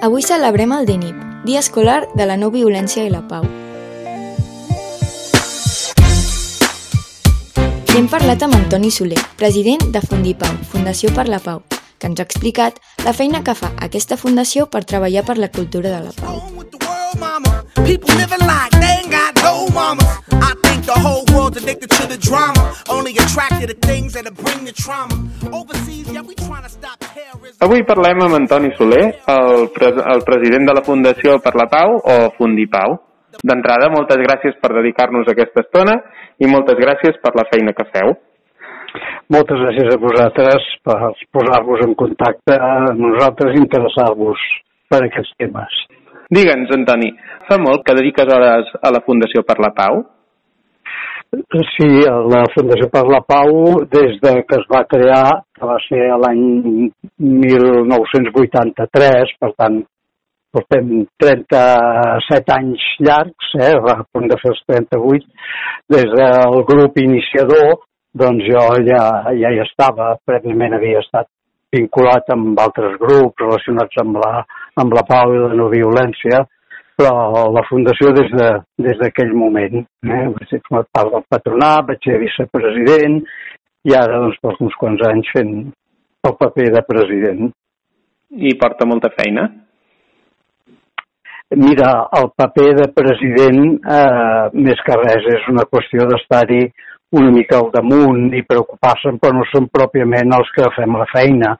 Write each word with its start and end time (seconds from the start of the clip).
Avui 0.00 0.22
celebrem 0.22 0.70
el 0.72 0.86
DNIP, 0.86 1.16
Dia 1.44 1.58
Escolar 1.58 2.06
de 2.14 2.24
la 2.24 2.36
No 2.36 2.52
Violència 2.54 3.02
i 3.02 3.10
la 3.10 3.24
Pau. 3.26 3.42
I 7.88 7.96
hem 7.98 8.06
parlat 8.06 8.44
amb 8.46 8.54
Antoni 8.54 8.92
Soler, 8.94 9.18
president 9.40 9.82
de 9.90 9.98
Fundipau, 10.04 10.54
Fundació 10.70 11.10
per 11.16 11.26
la 11.26 11.42
Pau, 11.42 11.64
que 11.98 12.06
ens 12.06 12.22
ha 12.22 12.28
explicat 12.28 12.78
la 13.02 13.10
feina 13.12 13.42
que 13.42 13.56
fa 13.58 13.72
aquesta 13.88 14.14
fundació 14.16 14.68
per 14.70 14.84
treballar 14.86 15.26
per 15.26 15.34
la 15.42 15.50
cultura 15.50 15.90
de 15.90 16.04
la 16.06 16.14
pau. 16.14 16.38
The 20.88 20.96
whole 21.04 21.20
world's 21.36 21.60
addicted 21.60 21.90
to 22.00 22.08
the 22.08 22.16
drama, 22.16 22.72
only 22.88 23.12
attracted 23.12 23.68
to 23.68 23.76
things 23.84 24.16
that 24.16 24.24
bring 24.32 24.64
the 24.64 24.72
trauma. 24.72 25.12
Overseas, 25.52 26.08
yeah, 26.08 26.24
we 26.24 26.32
trying 26.32 26.64
to 26.64 26.72
stop 26.72 26.96
terrorism. 27.12 27.60
Avui 27.60 27.84
parlem 27.84 28.24
amb 28.24 28.38
Antoni 28.38 28.72
Soler, 28.78 29.02
el, 29.34 29.68
pres 29.76 30.00
el 30.14 30.24
president 30.24 30.64
de 30.64 30.76
la 30.78 30.84
Fundació 30.88 31.36
per 31.44 31.52
la 31.60 31.68
Pau, 31.68 31.98
o 32.00 32.16
Fundipau. 32.40 32.96
D'entrada, 33.44 33.92
moltes 33.92 34.24
gràcies 34.24 34.56
per 34.64 34.72
dedicar-nos 34.78 35.28
aquesta 35.28 35.66
estona 35.66 36.00
i 36.40 36.48
moltes 36.48 36.80
gràcies 36.80 37.20
per 37.20 37.36
la 37.36 37.44
feina 37.52 37.76
que 37.76 37.90
feu. 37.92 38.16
Moltes 39.36 39.60
gràcies 39.68 39.92
a 39.92 40.02
vosaltres 40.08 40.74
per 40.88 41.00
posar-vos 41.36 41.84
en 41.84 41.96
contacte 42.00 42.56
amb 42.56 43.08
nosaltres 43.12 43.60
i 43.60 43.66
interessar-vos 43.66 44.50
per 44.88 45.04
aquests 45.04 45.36
temes. 45.36 45.82
Digue'ns, 46.32 46.72
Antoni, 46.80 47.12
fa 47.44 47.60
molt 47.60 47.84
que 47.84 48.00
dediques 48.00 48.38
hores 48.38 48.78
a 48.80 48.96
la 48.96 49.04
Fundació 49.04 49.44
per 49.44 49.60
la 49.60 49.76
Pau? 49.76 50.08
Sí, 51.28 51.84
la 52.32 52.38
Fundació 52.54 52.86
per 52.88 53.02
la 53.12 53.18
Pau, 53.20 53.82
des 53.92 54.14
de 54.22 54.30
que 54.48 54.56
es 54.56 54.62
va 54.72 54.80
crear, 54.88 55.44
que 55.52 55.66
va 55.68 55.76
ser 55.84 56.06
l'any 56.22 56.88
1983, 57.20 59.34
per 59.42 59.50
tant, 59.60 59.76
portem 60.56 61.04
37 61.20 62.56
anys 62.56 62.80
llargs, 63.04 63.52
eh, 63.60 63.76
a 63.76 64.08
punt 64.08 64.24
de 64.32 64.40
fer 64.40 64.54
els 64.54 64.64
38, 64.72 65.28
des 65.96 66.08
del 66.16 66.56
grup 66.72 66.96
iniciador, 67.04 67.76
doncs 68.16 68.48
jo 68.48 68.64
ja, 68.88 69.04
ja 69.36 69.52
hi 69.52 69.60
estava, 69.66 70.16
prèviament 70.24 70.72
havia 70.78 71.04
estat 71.04 71.28
vinculat 71.76 72.24
amb 72.32 72.56
altres 72.56 72.96
grups 73.02 73.36
relacionats 73.44 74.00
amb 74.00 74.16
la, 74.24 74.32
amb 74.80 74.96
la 74.96 75.04
pau 75.04 75.36
i 75.36 75.44
la 75.44 75.52
no 75.60 75.68
violència, 75.68 76.40
però 76.98 77.46
la 77.54 77.62
Fundació 77.68 78.10
des 78.16 78.32
d'aquell 78.32 78.64
de, 78.82 79.04
des 79.14 79.36
moment. 79.38 79.78
Eh? 80.02 80.24
Vaig 80.34 80.50
ser 80.50 80.58
format 80.66 80.90
part 80.96 81.12
del 81.14 81.24
patronat, 81.30 81.86
vaig 81.92 82.02
ser 82.02 82.18
vicepresident 82.24 83.20
i 83.86 83.94
ara 83.94 84.18
doncs 84.24 84.40
per 84.42 84.56
uns 84.58 84.74
quants 84.80 85.04
anys 85.06 85.30
fent 85.36 85.54
el 86.26 86.36
paper 86.42 86.68
de 86.74 86.82
president. 86.88 87.48
I 88.34 88.54
porta 88.60 88.86
molta 88.86 89.12
feina? 89.14 89.46
Mira, 91.56 91.92
el 92.18 92.28
paper 92.36 92.68
de 92.76 92.88
president, 92.92 93.78
eh, 93.80 94.50
més 94.52 94.82
que 94.84 94.98
res, 95.00 95.30
és 95.38 95.46
una 95.48 95.64
qüestió 95.70 96.04
d'estar-hi 96.10 96.66
una 97.16 97.30
mica 97.32 97.56
al 97.56 97.70
damunt 97.72 98.34
i 98.36 98.42
preocupar-se'n, 98.44 99.16
però 99.22 99.32
no 99.32 99.46
són 99.48 99.70
pròpiament 99.72 100.34
els 100.36 100.50
que 100.52 100.68
fem 100.74 100.98
la 101.00 101.06
feina. 101.08 101.54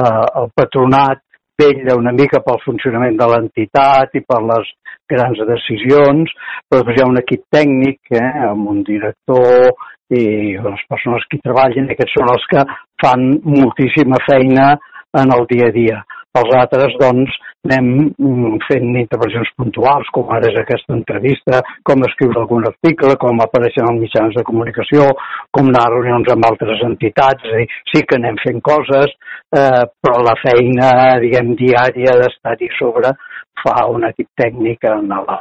Eh, 0.00 0.24
el 0.40 0.48
patronat 0.56 1.20
vella 1.60 1.96
una 1.98 2.12
mica 2.12 2.40
pel 2.44 2.60
funcionament 2.64 3.16
de 3.18 3.28
l'entitat 3.30 4.14
i 4.18 4.22
per 4.26 4.40
les 4.42 4.70
grans 5.10 5.40
decisions, 5.50 6.32
però 6.68 6.80
després 6.80 6.98
hi 6.98 7.04
ha 7.04 7.10
un 7.10 7.20
equip 7.20 7.44
tècnic, 7.52 8.00
eh, 8.10 8.30
amb 8.50 8.70
un 8.72 8.82
director 8.86 9.70
i 10.14 10.24
les 10.56 10.82
persones 10.88 11.24
que 11.28 11.38
hi 11.38 11.44
treballen, 11.44 11.90
aquests 11.90 12.18
són 12.18 12.32
els 12.32 12.44
que 12.50 12.64
fan 13.02 13.30
moltíssima 13.44 14.20
feina 14.26 14.72
en 15.20 15.32
el 15.36 15.46
dia 15.50 15.70
a 15.70 15.74
dia. 15.74 16.02
Els 16.34 16.54
altres, 16.58 16.94
doncs, 16.98 17.34
anem 17.68 17.90
mm, 18.10 18.56
fent 18.66 18.88
intervencions 18.98 19.52
puntuals, 19.56 20.08
com 20.16 20.32
ara 20.34 20.48
és 20.50 20.58
aquesta 20.58 20.92
entrevista, 20.96 21.60
com 21.86 22.02
escriure 22.08 22.42
algun 22.42 22.66
article, 22.68 23.14
com 23.22 23.38
apareixen 23.44 23.86
als 23.86 24.02
mitjans 24.02 24.34
de 24.34 24.44
comunicació, 24.48 25.06
com 25.54 25.70
anar 25.70 25.84
a 25.86 25.92
reunions 25.94 26.32
amb 26.34 26.48
altres 26.50 26.82
entitats, 26.88 27.46
és 27.46 27.54
a 27.54 27.62
dir, 27.62 27.78
sí 27.92 28.02
que 28.02 28.18
anem 28.18 28.42
fent 28.42 28.60
coses, 28.66 29.14
eh, 29.54 29.84
però 30.02 30.18
la 30.26 30.34
feina, 30.42 30.90
diguem, 31.22 31.54
diària 31.62 32.18
d'estar-hi 32.20 32.72
sobre 32.80 33.14
fa 33.62 33.78
un 33.94 34.10
equip 34.10 34.32
tècnic 34.36 34.90
en 34.90 35.08
la, 35.14 35.40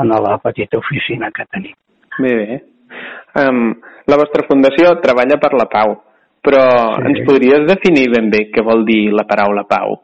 en 0.00 0.18
la 0.26 0.36
petita 0.42 0.80
oficina 0.80 1.30
que 1.36 1.46
tenim. 1.52 1.76
Bé, 2.18 2.36
bé. 2.40 2.60
Um, 3.40 3.74
la 4.10 4.18
vostra 4.18 4.48
fundació 4.48 4.96
treballa 5.04 5.38
per 5.38 5.52
la 5.54 5.68
pau, 5.70 5.98
però 6.42 6.64
sí. 6.96 7.10
ens 7.10 7.26
podries 7.28 7.66
definir 7.68 8.08
ben 8.16 8.32
bé 8.32 8.48
què 8.50 8.64
vol 8.66 8.88
dir 8.88 9.10
la 9.14 9.28
paraula 9.28 9.68
pau? 9.68 10.00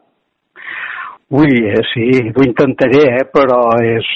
Ui, 1.29 1.57
eh, 1.67 1.83
sí, 1.91 2.31
ho 2.35 2.43
intentaré, 2.45 3.01
eh, 3.19 3.25
però 3.27 3.59
és, 3.83 4.07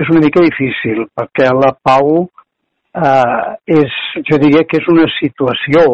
és 0.00 0.08
una 0.08 0.22
mica 0.24 0.40
difícil, 0.40 1.02
perquè 1.12 1.50
la 1.52 1.74
pau 1.76 2.22
eh, 2.24 3.50
és, 3.68 3.98
jo 4.24 4.38
diria 4.40 4.64
que 4.64 4.80
és 4.80 4.88
una 4.88 5.04
situació, 5.18 5.84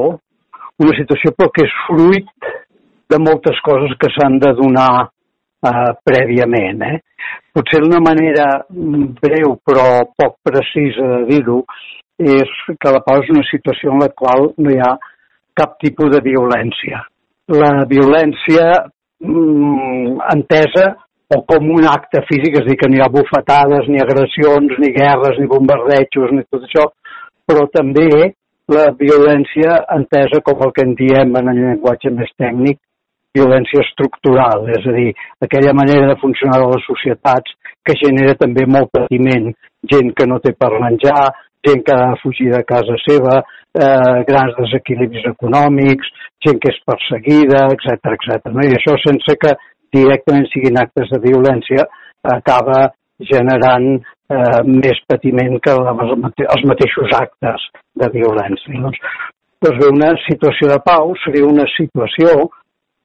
una 0.78 0.94
situació 1.00 1.34
però 1.34 1.50
que 1.50 1.66
és 1.66 1.74
fruit 1.88 2.30
de 3.10 3.18
moltes 3.18 3.58
coses 3.66 3.98
que 3.98 4.12
s'han 4.14 4.38
de 4.42 4.54
donar 4.54 4.92
eh, 5.02 5.90
prèviament. 6.06 6.86
Eh? 6.86 7.02
Potser 7.50 7.82
una 7.82 7.98
manera 7.98 8.46
breu 8.70 9.58
però 9.66 10.04
poc 10.14 10.38
precisa 10.46 11.10
de 11.16 11.22
dir-ho 11.32 11.64
és 12.22 12.58
que 12.78 12.94
la 12.94 13.02
pau 13.02 13.24
és 13.24 13.34
una 13.34 13.44
situació 13.50 13.90
en 13.90 14.06
la 14.06 14.12
qual 14.14 14.52
no 14.54 14.70
hi 14.70 14.78
ha 14.78 14.94
cap 15.56 15.80
tipus 15.82 16.14
de 16.14 16.22
violència. 16.22 17.02
La 17.50 17.86
violència 17.90 18.84
mm, 19.24 20.16
entesa 20.34 20.86
o 21.34 21.42
com 21.42 21.70
un 21.74 21.86
acte 21.90 22.22
físic, 22.28 22.60
és 22.60 22.64
a 22.64 22.68
dir, 22.68 22.76
que 22.78 22.88
no 22.88 22.98
hi 22.98 23.02
ha 23.02 23.12
bufetades, 23.12 23.88
ni 23.90 23.98
agressions, 24.02 24.76
ni 24.78 24.92
guerres, 24.94 25.38
ni 25.40 25.48
bombardejos, 25.50 26.32
ni 26.32 26.44
tot 26.46 26.66
això, 26.68 26.86
però 27.46 27.66
també 27.74 28.10
la 28.70 28.90
violència 28.98 29.80
entesa 29.94 30.42
com 30.46 30.62
el 30.66 30.72
que 30.74 30.86
en 30.86 30.94
diem 30.98 31.34
en 31.38 31.50
el 31.52 31.62
llenguatge 31.62 32.12
més 32.14 32.30
tècnic, 32.38 32.78
violència 33.36 33.82
estructural, 33.84 34.64
és 34.72 34.86
a 34.86 34.94
dir, 34.96 35.10
aquella 35.44 35.74
manera 35.76 36.08
de 36.12 36.20
funcionar 36.22 36.60
de 36.62 36.70
les 36.72 36.86
societats 36.88 37.56
que 37.86 37.98
genera 38.00 38.34
també 38.40 38.64
molt 38.66 38.90
patiment, 38.94 39.50
gent 39.92 40.14
que 40.16 40.26
no 40.30 40.40
té 40.42 40.54
per 40.58 40.72
menjar, 40.82 41.26
gent 41.66 41.82
que 41.86 41.94
ha 41.94 42.12
de 42.14 42.20
fugir 42.22 42.48
de 42.54 42.62
casa 42.66 42.96
seva, 43.04 43.40
eh, 43.76 44.24
grans 44.28 44.56
desequilibris 44.58 45.28
econòmics, 45.32 46.10
gent 46.44 46.60
que 46.62 46.72
és 46.72 46.82
perseguida, 46.88 47.66
etc 47.76 48.12
etc. 48.16 48.52
No? 48.52 48.64
I 48.64 48.76
això, 48.78 48.96
sense 49.02 49.38
que 49.42 49.54
directament 49.94 50.46
siguin 50.52 50.80
actes 50.80 51.10
de 51.12 51.22
violència, 51.22 51.86
acaba 52.26 52.90
generant 53.30 53.88
eh, 53.96 54.60
més 54.66 55.00
patiment 55.08 55.56
que 55.62 55.72
els 55.72 56.66
mateixos 56.68 57.14
actes 57.16 57.70
de 58.02 58.10
violència. 58.12 58.82
Doncs, 58.82 59.00
doncs 59.64 59.80
bé, 59.80 59.90
una 59.94 60.12
situació 60.26 60.70
de 60.74 60.80
pau 60.84 61.14
seria 61.24 61.48
una 61.48 61.66
situació 61.76 62.36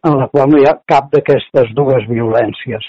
en 0.08 0.18
la 0.18 0.28
qual 0.34 0.50
no 0.50 0.60
hi 0.60 0.66
ha 0.66 0.80
cap 0.90 1.12
d'aquestes 1.14 1.74
dues 1.78 2.08
violències. 2.10 2.86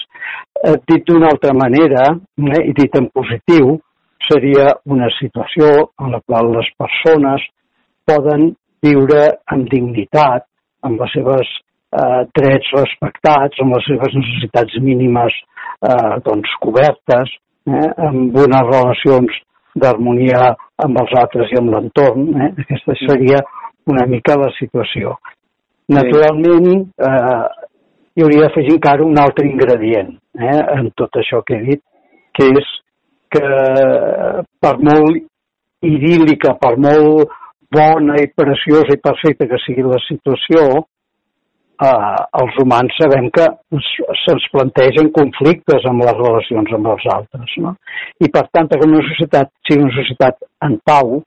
Eh, 0.65 0.77
dit 0.89 1.03
d'una 1.07 1.29
altra 1.29 1.53
manera, 1.53 2.09
eh, 2.41 2.61
i 2.69 2.73
dit 2.73 2.95
en 2.97 3.09
positiu, 3.13 3.77
seria 4.27 4.71
una 4.85 5.09
situació 5.19 5.69
en 6.01 6.15
la 6.15 6.21
qual 6.25 6.51
les 6.55 6.69
persones 6.79 7.43
poden 8.09 8.51
viure 8.83 9.23
amb 9.53 9.69
dignitat, 9.71 10.45
amb 10.83 10.99
les 11.01 11.13
seves 11.15 11.49
eh, 11.49 12.21
drets 12.37 12.73
respectats, 12.75 13.61
amb 13.63 13.77
les 13.77 13.87
seves 13.87 14.17
necessitats 14.19 14.77
mínimes 14.83 15.35
eh, 15.39 16.13
doncs, 16.27 16.51
cobertes, 16.63 17.31
eh, 17.69 17.89
amb 18.09 18.35
unes 18.45 18.69
relacions 18.71 19.41
d'harmonia 19.79 20.53
amb 20.83 20.99
els 21.01 21.13
altres 21.19 21.51
i 21.53 21.59
amb 21.59 21.73
l'entorn. 21.73 22.27
Eh? 22.35 22.51
Aquesta 22.65 22.97
seria 23.05 23.41
una 23.89 24.05
mica 24.09 24.37
la 24.39 24.51
situació. 24.59 25.15
Naturalment, 25.93 26.69
eh, 27.07 27.43
hi 28.15 28.23
hauria 28.23 28.47
d'afegir 28.47 28.77
encara 28.77 29.05
un 29.05 29.17
altre 29.19 29.47
ingredient 29.49 30.13
eh, 30.39 30.61
en 30.77 30.91
tot 30.99 31.15
això 31.19 31.41
que 31.47 31.57
he 31.57 31.63
dit, 31.71 31.83
que 32.33 32.49
és 32.59 32.69
que 33.33 33.47
per 34.61 34.73
molt 34.85 35.17
idíl·lica, 35.83 36.53
per 36.61 36.75
molt 36.77 37.31
bona 37.73 38.17
i 38.21 38.29
preciosa 38.35 38.95
i 38.95 39.01
perfecta 39.01 39.47
que 39.49 39.59
sigui 39.65 39.85
la 39.85 39.99
situació, 40.07 40.65
eh, 41.87 42.15
els 42.41 42.57
humans 42.61 42.97
sabem 43.01 43.29
que 43.35 43.45
se'ns 44.23 44.47
plantegen 44.53 45.11
conflictes 45.17 45.85
amb 45.89 46.05
les 46.07 46.17
relacions 46.19 46.73
amb 46.77 46.91
els 46.95 47.07
altres. 47.17 47.55
No? 47.65 47.75
I 48.19 48.29
per 48.33 48.47
tant, 48.51 48.69
que 48.71 48.89
una 48.89 49.03
societat 49.11 49.51
sigui 49.67 49.87
una 49.87 49.97
societat 49.99 50.43
en 50.67 50.77
pau, 50.85 51.21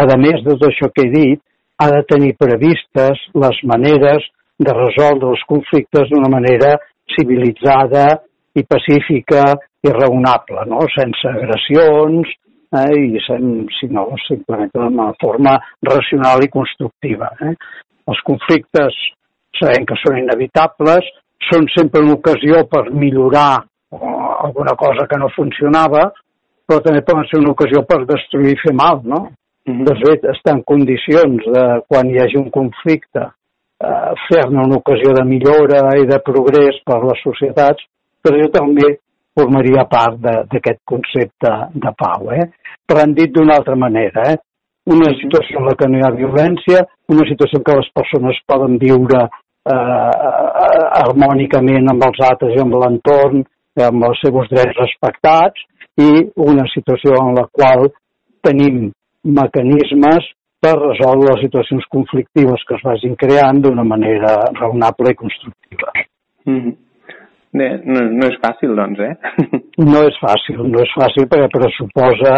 a 0.00 0.04
més 0.16 0.40
de 0.44 0.54
tot 0.54 0.68
això 0.70 0.88
que 0.94 1.06
he 1.06 1.12
dit, 1.12 1.42
ha 1.82 1.88
de 1.90 2.02
tenir 2.08 2.36
previstes 2.38 3.26
les 3.34 3.58
maneres 3.68 4.24
de 4.62 4.72
resoldre 4.76 5.32
els 5.34 5.42
conflictes 5.48 6.10
d'una 6.10 6.30
manera 6.30 6.76
civilitzada 7.14 8.06
i 8.54 8.62
pacífica 8.68 9.42
i 9.82 9.90
raonable, 9.90 10.64
no? 10.70 10.84
sense 10.94 11.28
agressions, 11.28 12.30
eh, 12.80 12.98
i 13.16 13.20
sen, 13.26 13.66
sinó 13.78 14.06
simplement 14.26 14.70
d'una 14.74 15.10
forma 15.20 15.56
racional 15.88 16.44
i 16.44 16.50
constructiva. 16.52 17.32
Eh? 17.40 17.54
Els 18.10 18.22
conflictes 18.26 18.96
sabem 19.58 19.86
que 19.86 19.98
són 20.02 20.18
inevitables, 20.22 21.06
són 21.50 21.68
sempre 21.76 22.02
una 22.04 22.16
ocasió 22.18 22.64
per 22.70 22.88
millorar 22.90 23.62
alguna 24.42 24.74
cosa 24.78 25.06
que 25.06 25.18
no 25.20 25.28
funcionava, 25.36 26.08
però 26.66 26.80
també 26.80 27.02
poden 27.04 27.28
ser 27.28 27.40
una 27.42 27.52
ocasió 27.52 27.82
per 27.86 28.02
destruir 28.08 28.54
i 28.54 28.60
fer 28.62 28.74
mal, 28.74 29.02
no? 29.04 29.28
Mm 29.66 29.74
-hmm. 29.74 29.84
De 29.86 29.94
fet, 30.02 30.24
estar 30.34 30.54
en 30.56 30.62
condicions 30.62 31.44
de, 31.54 31.64
quan 31.88 32.10
hi 32.10 32.18
hagi 32.18 32.36
un 32.36 32.50
conflicte, 32.50 33.22
eh, 33.86 34.12
fer-ne 34.28 34.60
una 34.66 34.78
ocasió 34.82 35.12
de 35.14 35.24
millora 35.24 35.80
i 36.02 36.06
de 36.06 36.18
progrés 36.18 36.80
per 36.84 36.98
les 37.04 37.20
societats, 37.22 37.82
però 38.22 38.34
jo 38.42 38.48
també 38.50 38.98
formaria 39.38 39.84
part 39.90 40.18
d'aquest 40.22 40.82
concepte 40.88 41.52
de 41.74 41.92
pau. 41.98 42.32
Eh? 42.36 42.48
Però 42.86 43.02
hem 43.02 43.14
dit 43.16 43.32
d'una 43.32 43.56
altra 43.60 43.76
manera, 43.76 44.26
eh? 44.32 44.38
una 44.92 45.12
situació 45.20 45.60
en 45.60 45.68
la 45.70 45.76
que 45.78 45.88
no 45.88 45.98
hi 45.98 46.04
ha 46.06 46.12
violència, 46.16 46.84
una 47.14 47.26
situació 47.28 47.60
en 47.60 47.66
què 47.68 47.78
les 47.78 47.90
persones 47.94 48.40
poden 48.50 48.78
viure 48.82 49.22
eh, 49.22 50.12
harmònicament 51.02 51.90
amb 51.92 52.06
els 52.08 52.22
altres 52.28 52.56
i 52.56 52.62
amb 52.62 52.78
l'entorn, 52.82 53.44
amb 53.88 54.08
els 54.08 54.22
seus 54.24 54.50
drets 54.50 54.80
respectats, 54.82 55.68
i 56.02 56.10
una 56.40 56.64
situació 56.72 57.16
en 57.20 57.36
la 57.38 57.46
qual 57.52 57.90
tenim 58.42 58.88
mecanismes 59.22 60.26
per 60.62 60.74
resoldre 60.78 61.34
les 61.34 61.42
situacions 61.44 61.84
conflictives 61.90 62.62
que 62.66 62.76
es 62.78 62.84
vagin 62.86 63.14
creant 63.18 63.60
d'una 63.62 63.84
manera 63.84 64.36
raonable 64.58 65.12
i 65.12 65.20
constructiva. 65.22 65.92
Mm 66.46 66.58
-hmm. 66.58 66.74
No, 67.52 67.68
no 67.84 68.28
és 68.30 68.38
fàcil, 68.40 68.74
doncs, 68.78 69.00
eh? 69.04 69.14
No 69.92 70.02
és 70.08 70.16
fàcil, 70.22 70.62
no 70.72 70.80
és 70.80 70.92
fàcil 70.96 71.28
perquè 71.28 71.50
pressuposa 71.52 72.36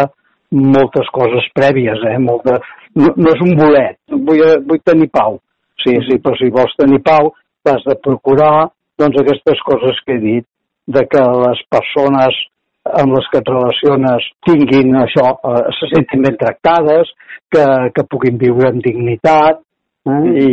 moltes 0.55 1.07
coses 1.15 1.47
prèvies, 1.55 2.03
eh? 2.11 2.17
Molta... 2.23 2.57
No, 2.95 3.11
no 3.19 3.31
és 3.31 3.43
un 3.43 3.55
bolet, 3.59 3.99
vull, 4.27 4.43
vull 4.67 4.81
tenir 4.87 5.09
pau. 5.11 5.39
Sí, 5.83 5.95
sí, 6.07 6.17
però 6.23 6.35
si 6.39 6.51
vols 6.51 6.75
tenir 6.79 7.01
pau, 7.05 7.31
t'has 7.65 7.83
de 7.87 7.95
procurar 8.03 8.67
doncs, 8.99 9.17
aquestes 9.19 9.63
coses 9.67 9.99
que 10.05 10.15
he 10.15 10.21
dit, 10.23 10.47
de 10.87 11.03
que 11.11 11.23
les 11.41 11.63
persones 11.73 12.37
amb 12.85 13.15
les 13.15 13.27
que 13.31 13.41
et 13.41 13.49
relaciones 13.49 14.27
tinguin 14.45 14.93
això, 15.01 15.31
eh, 15.49 15.63
se 15.79 15.89
sentin 15.91 16.23
ben 16.27 16.37
tractades, 16.37 17.09
que, 17.51 17.65
que 17.95 18.05
puguin 18.11 18.37
viure 18.41 18.69
amb 18.69 18.83
dignitat 18.85 19.64
eh, 20.05 20.11
mm. 20.11 20.35
i, 20.41 20.49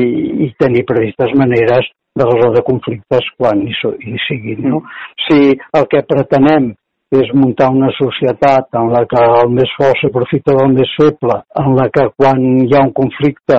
i 0.46 0.52
tenir 0.60 0.84
previstes 0.88 1.34
maneres 1.38 1.88
de 2.18 2.28
resoldre 2.28 2.62
conflictes 2.66 3.28
quan 3.38 3.62
hi, 3.64 3.72
hi 3.72 4.16
siguin. 4.26 4.64
No? 4.74 4.82
Si 5.26 5.52
el 5.52 5.88
que 5.92 6.04
pretenem 6.08 6.72
és 7.12 7.28
muntar 7.36 7.68
una 7.72 7.90
societat 7.96 8.72
en 8.80 8.88
la 8.92 9.04
que 9.08 9.20
el 9.20 9.52
més 9.52 9.72
fort 9.76 10.00
s'aprofita 10.00 10.54
del 10.56 10.72
més 10.78 10.92
feble, 10.96 11.38
en 11.60 11.74
la 11.76 11.88
que 11.92 12.08
quan 12.16 12.40
hi 12.64 12.72
ha 12.72 12.86
un 12.86 12.94
conflicte 12.96 13.58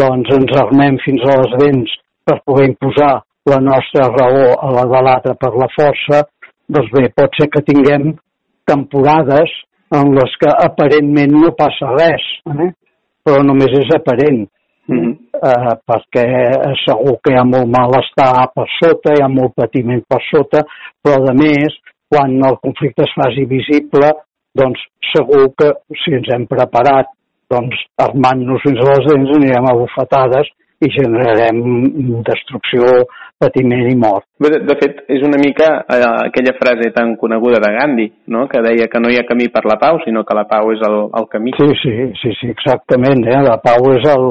doncs 0.00 0.32
ens 0.34 0.56
armem 0.62 0.98
fins 1.04 1.22
a 1.24 1.36
les 1.40 1.54
dents 1.62 1.94
per 2.26 2.40
poder 2.44 2.66
imposar 2.72 3.12
la 3.48 3.60
nostra 3.64 4.08
raó 4.16 4.50
a 4.66 4.72
la 4.74 4.84
de 4.90 5.04
l'altre 5.06 5.36
per 5.40 5.52
la 5.54 5.70
força, 5.76 6.24
doncs 6.68 6.90
bé, 6.92 7.06
pot 7.16 7.38
ser 7.38 7.48
que 7.54 7.64
tinguem 7.70 8.10
temporades 8.68 9.54
en 9.96 10.12
les 10.18 10.34
que 10.42 10.50
aparentment 10.66 11.38
no 11.38 11.54
passa 11.56 11.94
res, 11.94 12.26
eh? 12.52 12.68
però 13.24 13.40
només 13.46 13.72
és 13.78 13.94
aparent, 13.96 14.42
mm 14.88 14.98
-hmm. 14.98 15.14
Eh, 15.38 15.74
perquè 15.88 16.26
segur 16.84 17.18
que 17.22 17.34
hi 17.34 17.38
ha 17.40 17.46
molt 17.46 17.70
malestar 17.72 18.48
per 18.54 18.66
sota, 18.78 19.14
hi 19.14 19.22
ha 19.24 19.30
molt 19.32 19.54
patiment 19.58 20.02
per 20.08 20.20
sota, 20.28 20.64
però 21.02 21.20
a 21.30 21.36
més 21.36 21.76
quan 22.08 22.38
el 22.50 22.56
conflicte 22.64 23.04
es 23.04 23.14
faci 23.16 23.44
visible, 23.48 24.10
doncs 24.58 24.80
segur 25.12 25.48
que 25.58 25.72
si 26.02 26.16
ens 26.18 26.30
hem 26.34 26.46
preparat, 26.50 27.10
doncs 27.52 27.82
armant-nos 28.04 28.64
fins 28.64 28.80
a 28.80 28.88
les 28.90 29.06
dents 29.08 29.34
anirem 29.36 29.68
a 29.68 29.76
bufetades 29.76 30.48
i 30.78 30.90
generarem 30.94 31.58
destrucció, 32.26 32.86
patiment 33.38 33.86
i 33.90 33.96
mort. 33.98 34.26
De, 34.42 34.50
de 34.66 34.76
fet, 34.78 35.00
és 35.14 35.22
una 35.26 35.38
mica 35.40 35.68
eh, 35.80 35.98
aquella 36.26 36.54
frase 36.58 36.90
tan 36.94 37.14
coneguda 37.20 37.60
de 37.62 37.70
Gandhi, 37.74 38.06
no? 38.34 38.46
que 38.50 38.62
deia 38.62 38.88
que 38.90 39.00
no 39.02 39.10
hi 39.10 39.18
ha 39.18 39.26
camí 39.26 39.48
per 39.54 39.64
la 39.66 39.78
pau, 39.78 40.00
sinó 40.04 40.24
que 40.26 40.36
la 40.38 40.46
pau 40.50 40.72
és 40.74 40.82
el, 40.86 40.98
el 41.20 41.28
camí. 41.30 41.54
Sí, 41.58 41.68
sí, 41.82 41.94
sí, 42.22 42.34
sí 42.40 42.50
exactament. 42.54 43.24
Eh? 43.26 43.40
La 43.46 43.58
pau 43.62 43.90
és 43.94 44.06
el, 44.10 44.30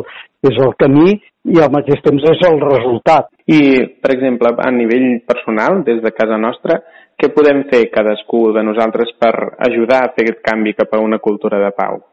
és 0.52 0.60
el 0.64 0.76
camí 0.80 1.16
i 1.48 1.64
al 1.64 1.72
mateix 1.72 2.04
temps 2.04 2.28
és 2.32 2.44
el 2.50 2.60
resultat. 2.64 3.32
I, 3.48 3.62
per 4.04 4.14
exemple, 4.16 4.52
a 4.60 4.72
nivell 4.76 5.10
personal, 5.28 5.82
des 5.88 6.04
de 6.04 6.12
casa 6.16 6.40
nostra, 6.40 6.82
què 7.18 7.32
podem 7.34 7.64
fer 7.72 7.88
cadascú 7.94 8.52
de 8.54 8.64
nosaltres 8.64 9.16
per 9.18 9.34
ajudar 9.68 10.04
a 10.04 10.12
fer 10.14 10.28
aquest 10.28 10.44
canvi 10.46 10.76
cap 10.78 10.92
a 10.94 11.02
una 11.02 11.20
cultura 11.24 11.60
de 11.64 11.72
pau? 11.76 12.04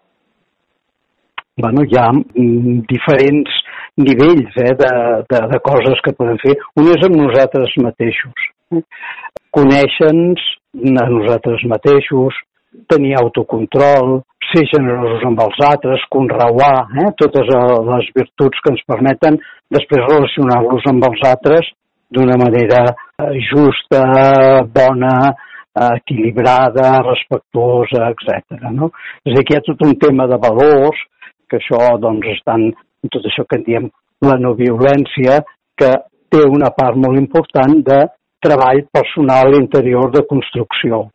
Bueno, 1.60 1.84
hi 1.86 1.98
ha 1.98 2.08
mm, 2.10 2.86
diferents 2.90 3.58
nivells 4.00 4.56
eh, 4.62 4.72
de, 4.80 4.92
de, 5.30 5.40
de 5.52 5.60
coses 5.64 6.00
que 6.04 6.16
podem 6.18 6.38
fer. 6.42 6.56
Un 6.80 6.90
és 6.94 7.06
amb 7.06 7.18
nosaltres 7.20 7.76
mateixos. 7.84 8.48
Conèixer-nos 9.54 10.44
a 10.98 11.06
nosaltres 11.10 11.62
mateixos, 11.70 12.36
tenir 12.90 13.14
autocontrol, 13.20 14.18
ser 14.50 14.64
generosos 14.72 15.22
amb 15.28 15.40
els 15.44 15.62
altres, 15.68 16.04
conreuar 16.12 16.74
eh, 16.90 17.08
totes 17.20 17.48
les 17.90 18.10
virtuts 18.18 18.60
que 18.64 18.74
ens 18.74 18.84
permeten 18.90 19.38
després 19.72 20.06
relacionar-los 20.10 20.86
amb 20.90 21.08
els 21.10 21.24
altres 21.30 21.70
d'una 22.14 22.36
manera 22.40 22.84
eh, 22.90 23.32
justa, 23.48 24.02
bona, 24.74 25.14
eh, 25.30 25.90
equilibrada, 26.00 26.90
respectuosa, 27.06 28.10
etc. 28.12 28.68
No? 28.74 28.90
És 29.24 29.34
a 29.34 29.38
dir, 29.38 29.46
que 29.46 29.56
hi 29.56 29.60
ha 29.60 29.66
tot 29.70 29.86
un 29.86 29.96
tema 30.02 30.28
de 30.30 30.40
valors, 30.42 31.00
que 31.48 31.60
això 31.60 31.94
doncs 32.02 32.30
estan 32.34 32.70
tot 33.12 33.26
això 33.28 33.44
que 33.48 33.60
en 33.60 33.64
diem 33.66 33.88
la 34.24 34.36
no 34.40 34.54
violència, 34.58 35.40
que 35.76 35.90
té 36.30 36.42
una 36.48 36.70
part 36.76 36.96
molt 36.98 37.18
important 37.20 37.80
de 37.86 38.00
treball 38.44 38.84
personal 38.92 39.56
interior 39.58 40.10
de 40.14 40.24
construcció. 40.28 41.06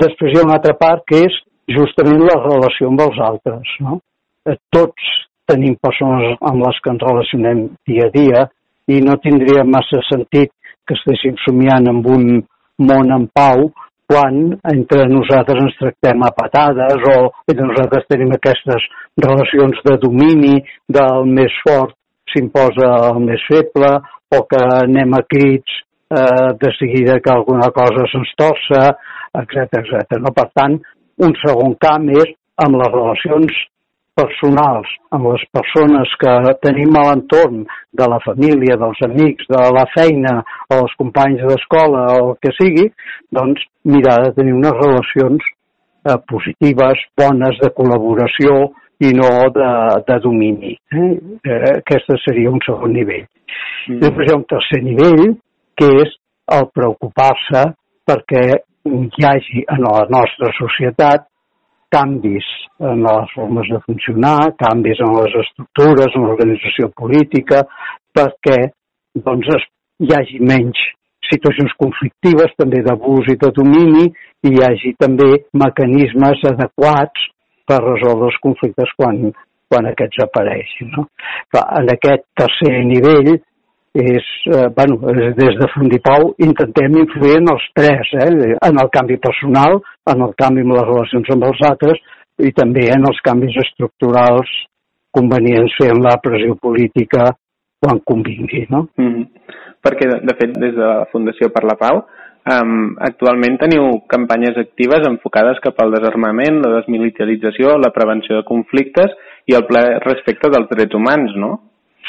Després 0.00 0.32
hi 0.32 0.40
ha 0.40 0.46
una 0.46 0.58
altra 0.58 0.76
part 0.80 1.04
que 1.08 1.24
és 1.28 1.36
justament 1.70 2.22
la 2.24 2.38
relació 2.42 2.88
amb 2.90 3.02
els 3.06 3.18
altres. 3.24 3.74
No? 3.84 3.98
Eh, 4.48 4.56
tots 4.72 5.10
tenim 5.50 5.76
persones 5.82 6.38
amb 6.50 6.64
les 6.64 6.78
que 6.82 6.92
ens 6.94 7.04
relacionem 7.04 7.66
dia 7.88 8.08
a 8.08 8.14
dia 8.14 8.46
i 8.90 9.00
no 9.04 9.18
tindria 9.22 9.66
massa 9.66 10.00
sentit 10.08 10.52
que 10.86 10.96
estéssim 10.98 11.36
somiant 11.44 11.88
amb 11.90 12.06
un 12.10 12.26
món 12.90 13.14
en 13.16 13.26
pau 13.36 13.68
quan 14.10 14.38
entre 14.72 15.04
nosaltres 15.06 15.60
ens 15.62 15.76
tractem 15.78 16.22
a 16.26 16.32
patades 16.34 17.04
o 17.12 17.16
entre 17.46 17.68
nosaltres 17.68 18.08
tenim 18.10 18.32
aquestes 18.34 18.86
relacions 19.22 19.78
de 19.86 19.94
domini 20.02 20.56
del 20.98 21.30
més 21.30 21.54
fort 21.62 21.94
s'imposa 22.32 22.90
el 23.10 23.22
més 23.28 23.44
feble 23.46 23.92
o 24.34 24.42
que 24.50 24.62
anem 24.80 25.14
a 25.14 25.22
crits 25.30 25.78
eh, 25.78 26.50
de 26.62 26.72
seguida 26.78 27.20
que 27.22 27.32
alguna 27.34 27.70
cosa 27.74 28.06
se'ns 28.10 28.34
torça, 28.38 28.82
etc 29.42 29.78
etc. 29.82 30.18
No? 30.22 30.34
Per 30.34 30.48
tant, 30.58 30.78
un 31.26 31.34
segon 31.44 31.76
camp 31.82 32.10
és 32.14 32.34
amb 32.66 32.78
les 32.82 32.92
relacions 32.94 33.62
personals 34.20 34.90
amb 35.16 35.30
les 35.32 35.44
persones 35.56 36.12
que 36.20 36.34
tenim 36.64 36.96
a 36.98 37.06
l'entorn 37.08 37.64
de 38.00 38.08
la 38.12 38.18
família, 38.26 38.76
dels 38.80 39.00
amics, 39.08 39.48
de 39.50 39.62
la 39.76 39.86
feina 39.94 40.36
o 40.70 40.82
els 40.82 40.94
companys 41.00 41.42
d'escola 41.48 42.04
o 42.18 42.28
el 42.28 42.36
que 42.44 42.52
sigui, 42.58 42.86
doncs 43.38 43.64
mirar 43.94 44.20
de 44.26 44.34
tenir 44.36 44.54
unes 44.58 44.76
relacions 44.82 45.48
eh, 45.48 46.18
positives, 46.30 47.02
bones, 47.18 47.58
de 47.64 47.72
col·laboració 47.76 48.60
i 49.00 49.12
no 49.16 49.30
de, 49.56 49.70
de 50.08 50.18
domini. 50.22 50.76
Eh? 50.92 51.12
Eh, 51.40 51.60
aquest 51.78 52.12
seria 52.26 52.52
un 52.52 52.60
segon 52.66 52.92
nivell. 52.94 53.26
Mm. 53.88 54.00
Després 54.04 54.28
hi 54.28 54.34
ha 54.34 54.40
un 54.40 54.48
tercer 54.54 54.82
nivell, 54.84 55.36
que 55.80 55.88
és 56.04 56.16
el 56.56 56.68
preocupar-se 56.76 57.70
perquè 58.08 58.44
hi 58.90 59.26
hagi 59.26 59.64
en 59.72 59.84
la 59.86 60.04
nostra 60.12 60.50
societat 60.58 61.29
canvis 61.90 62.46
en 62.80 63.02
les 63.04 63.34
formes 63.34 63.68
de 63.72 63.80
funcionar, 63.86 64.52
canvis 64.62 65.02
en 65.04 65.12
les 65.18 65.34
estructures, 65.42 66.14
en 66.14 66.26
l'organització 66.28 66.90
política, 66.96 67.64
perquè 68.14 68.58
doncs, 69.26 69.50
hi 70.00 70.14
hagi 70.16 70.40
menys 70.40 70.80
situacions 71.30 71.74
conflictives, 71.78 72.54
també 72.58 72.80
d'abús 72.86 73.28
i 73.30 73.36
de 73.42 73.50
domini, 73.56 74.08
i 74.46 74.54
hi 74.54 74.64
hagi 74.64 74.94
també 74.98 75.28
mecanismes 75.52 76.42
adequats 76.52 77.28
per 77.68 77.78
resoldre 77.84 78.30
els 78.30 78.40
conflictes 78.42 78.90
quan, 78.98 79.20
quan 79.70 79.86
aquests 79.90 80.24
apareixin. 80.24 80.90
No? 80.96 81.06
En 81.60 81.92
aquest 81.92 82.26
tercer 82.38 82.80
nivell 82.88 83.36
és, 83.92 84.24
eh, 84.46 84.68
bueno, 84.74 84.96
des 85.12 85.56
de 85.58 85.68
Fundipau 85.74 86.34
intentem 86.38 86.96
influir 86.96 87.38
en 87.38 87.48
els 87.50 87.64
tres, 87.74 88.06
eh, 88.14 88.56
en 88.68 88.78
el 88.78 88.90
canvi 88.90 89.16
personal, 89.16 89.80
en 90.06 90.22
el 90.22 90.34
canvi 90.36 90.60
en 90.60 90.72
les 90.76 90.86
relacions 90.86 91.30
amb 91.30 91.44
els 91.44 91.60
altres 91.66 91.98
i 92.38 92.52
també 92.52 92.88
en 92.88 93.04
els 93.08 93.20
canvis 93.20 93.56
estructurals 93.56 94.48
convenients 95.10 95.74
fer 95.76 95.90
en 95.90 96.02
la 96.02 96.16
pressió 96.22 96.54
política 96.54 97.32
quan 97.80 98.00
convingui. 98.04 98.66
No? 98.70 98.88
Mm 98.96 99.08
-hmm. 99.08 99.26
Perquè, 99.82 100.06
de 100.06 100.34
fet, 100.38 100.58
des 100.58 100.74
de 100.74 100.84
la 100.84 101.06
Fundació 101.10 101.48
per 101.48 101.64
la 101.64 101.74
Pau, 101.74 102.04
um, 102.54 102.96
actualment 102.98 103.58
teniu 103.58 104.02
campanyes 104.06 104.56
actives 104.56 105.06
enfocades 105.08 105.58
cap 105.60 105.74
al 105.80 105.90
desarmament, 105.90 106.60
la 106.60 106.80
desmilitarització, 106.80 107.78
la 107.78 107.90
prevenció 107.90 108.36
de 108.36 108.44
conflictes 108.44 109.10
i 109.46 109.54
el 109.54 109.64
ple 109.64 109.98
respecte 110.00 110.50
dels 110.50 110.68
drets 110.68 110.94
humans, 110.94 111.34
no? 111.34 111.60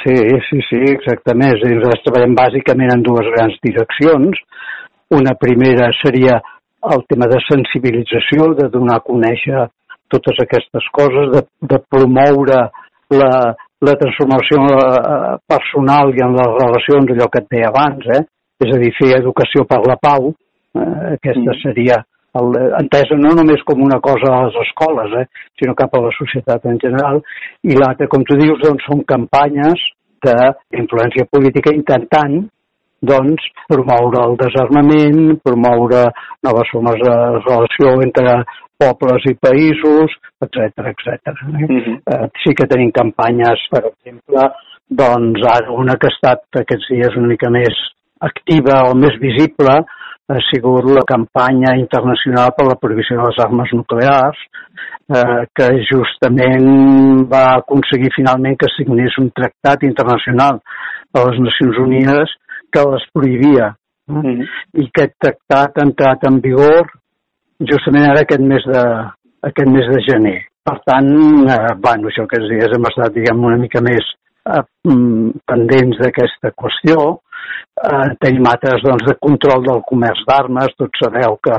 Sí, 0.02 0.16
sí, 0.50 0.62
sí, 0.70 0.80
exactament. 0.96 1.56
És 1.56 1.64
dir, 1.64 1.76
nosaltres 1.78 2.06
treballem 2.06 2.38
bàsicament 2.38 2.94
en 2.96 3.04
dues 3.06 3.28
grans 3.36 3.58
direccions. 3.66 4.40
Una 5.14 5.36
primera 5.38 5.92
seria 6.00 6.40
el 6.90 7.04
tema 7.12 7.28
de 7.30 7.38
sensibilització, 7.46 8.54
de 8.58 8.70
donar 8.74 8.98
a 8.98 9.06
conèixer 9.06 9.68
totes 10.12 10.40
aquestes 10.44 10.88
coses, 10.96 11.30
de, 11.36 11.44
de 11.70 11.80
promoure 11.92 12.62
la, 13.14 13.34
la 13.88 13.96
transformació 14.02 14.64
eh, 14.68 15.36
personal 15.50 16.14
i 16.16 16.24
en 16.26 16.38
les 16.40 16.54
relacions, 16.58 17.14
allò 17.14 17.28
que 17.32 17.44
et 17.44 17.52
deia 17.54 17.70
abans, 17.72 18.08
eh? 18.18 18.24
és 18.62 18.74
a 18.76 18.80
dir, 18.82 18.92
fer 18.98 19.14
educació 19.18 19.66
per 19.70 19.82
la 19.88 19.98
pau, 20.02 20.32
eh? 20.32 20.90
aquesta 21.16 21.48
mm. 21.54 21.62
seria 21.64 22.02
el, 22.40 22.56
entesa 22.80 23.18
no 23.20 23.34
només 23.38 23.64
com 23.68 23.82
una 23.84 24.00
cosa 24.04 24.32
a 24.32 24.46
les 24.46 24.58
escoles, 24.66 25.18
eh, 25.20 25.26
sinó 25.60 25.76
cap 25.76 25.96
a 25.96 26.04
la 26.06 26.14
societat 26.18 26.66
en 26.72 26.80
general, 26.84 27.22
i 27.64 27.76
l'altra, 27.78 28.08
com 28.12 28.24
tu 28.28 28.38
dius, 28.40 28.62
doncs, 28.64 28.88
són 28.88 29.04
campanyes 29.08 29.84
d'influència 30.22 31.28
política 31.34 31.74
intentant 31.74 32.44
doncs, 33.02 33.46
promoure 33.68 34.26
el 34.28 34.36
desarmament, 34.38 35.40
promoure 35.42 36.04
noves 36.46 36.74
formes 36.74 37.00
de 37.02 37.16
relació 37.48 37.96
entre 38.06 38.36
pobles 38.82 39.26
i 39.30 39.34
països, 39.42 40.14
etc 40.46 40.92
etc. 40.92 41.08
Eh? 41.14 41.66
Uh 41.66 41.80
-huh. 41.80 41.96
eh, 42.14 42.28
sí 42.44 42.54
que 42.54 42.68
tenim 42.68 42.92
campanyes, 42.92 43.60
per 43.72 43.84
exemple, 43.90 44.52
doncs 44.90 45.42
ara 45.56 45.72
una 45.72 45.96
que 45.98 46.08
ha 46.08 46.16
estat 46.16 46.62
aquests 46.64 46.88
dies 46.92 47.18
una 47.18 47.28
mica 47.34 47.50
més 47.50 47.76
activa 48.20 48.84
o 48.90 48.94
més 48.96 49.18
visible 49.20 49.76
ha 50.32 50.40
sigut 50.48 50.88
la 50.88 51.04
campanya 51.08 51.76
internacional 51.80 52.54
per 52.58 52.66
la 52.68 52.78
prohibició 52.80 53.18
de 53.18 53.28
les 53.28 53.40
armes 53.46 53.74
nuclears, 53.76 54.40
eh, 55.18 55.42
que 55.56 55.68
justament 55.90 57.26
va 57.32 57.44
aconseguir 57.58 58.14
finalment 58.16 58.56
que 58.60 58.72
signés 58.78 59.18
un 59.20 59.30
tractat 59.36 59.84
internacional 59.90 60.62
de 61.12 61.26
les 61.28 61.42
Nacions 61.48 61.82
Unides 61.86 62.36
que 62.72 62.86
les 62.94 63.06
prohibia. 63.14 63.76
Mm 64.08 64.22
-hmm. 64.22 64.48
I 64.82 64.86
aquest 64.88 65.14
tractat 65.20 65.78
ha 65.78 65.86
entrat 65.90 66.24
en 66.30 66.40
vigor 66.42 66.88
justament 67.72 68.10
ara 68.10 68.22
aquest 68.22 68.42
mes 68.42 68.64
de, 68.66 68.84
aquest 69.50 69.70
mes 69.70 69.88
de 69.94 70.02
gener. 70.10 70.40
Per 70.64 70.78
tant, 70.86 71.10
eh, 71.50 71.74
bueno, 71.86 72.08
això 72.08 72.24
aquests 72.24 72.50
dies 72.50 72.74
hem 72.76 72.86
estat, 72.90 73.14
diguem, 73.14 73.44
una 73.44 73.58
mica 73.58 73.82
més 73.82 74.06
eh, 74.50 74.64
mm, 74.88 75.44
pendents 75.46 76.00
d'aquesta 76.02 76.54
qüestió, 76.58 77.20
Eh, 77.82 78.10
tenim 78.22 78.46
altres 78.46 78.84
doncs, 78.86 79.08
de 79.08 79.16
control 79.26 79.64
del 79.66 79.80
comerç 79.90 80.26
d'armes. 80.28 80.76
Tots 80.78 81.02
sabeu 81.02 81.38
que 81.46 81.56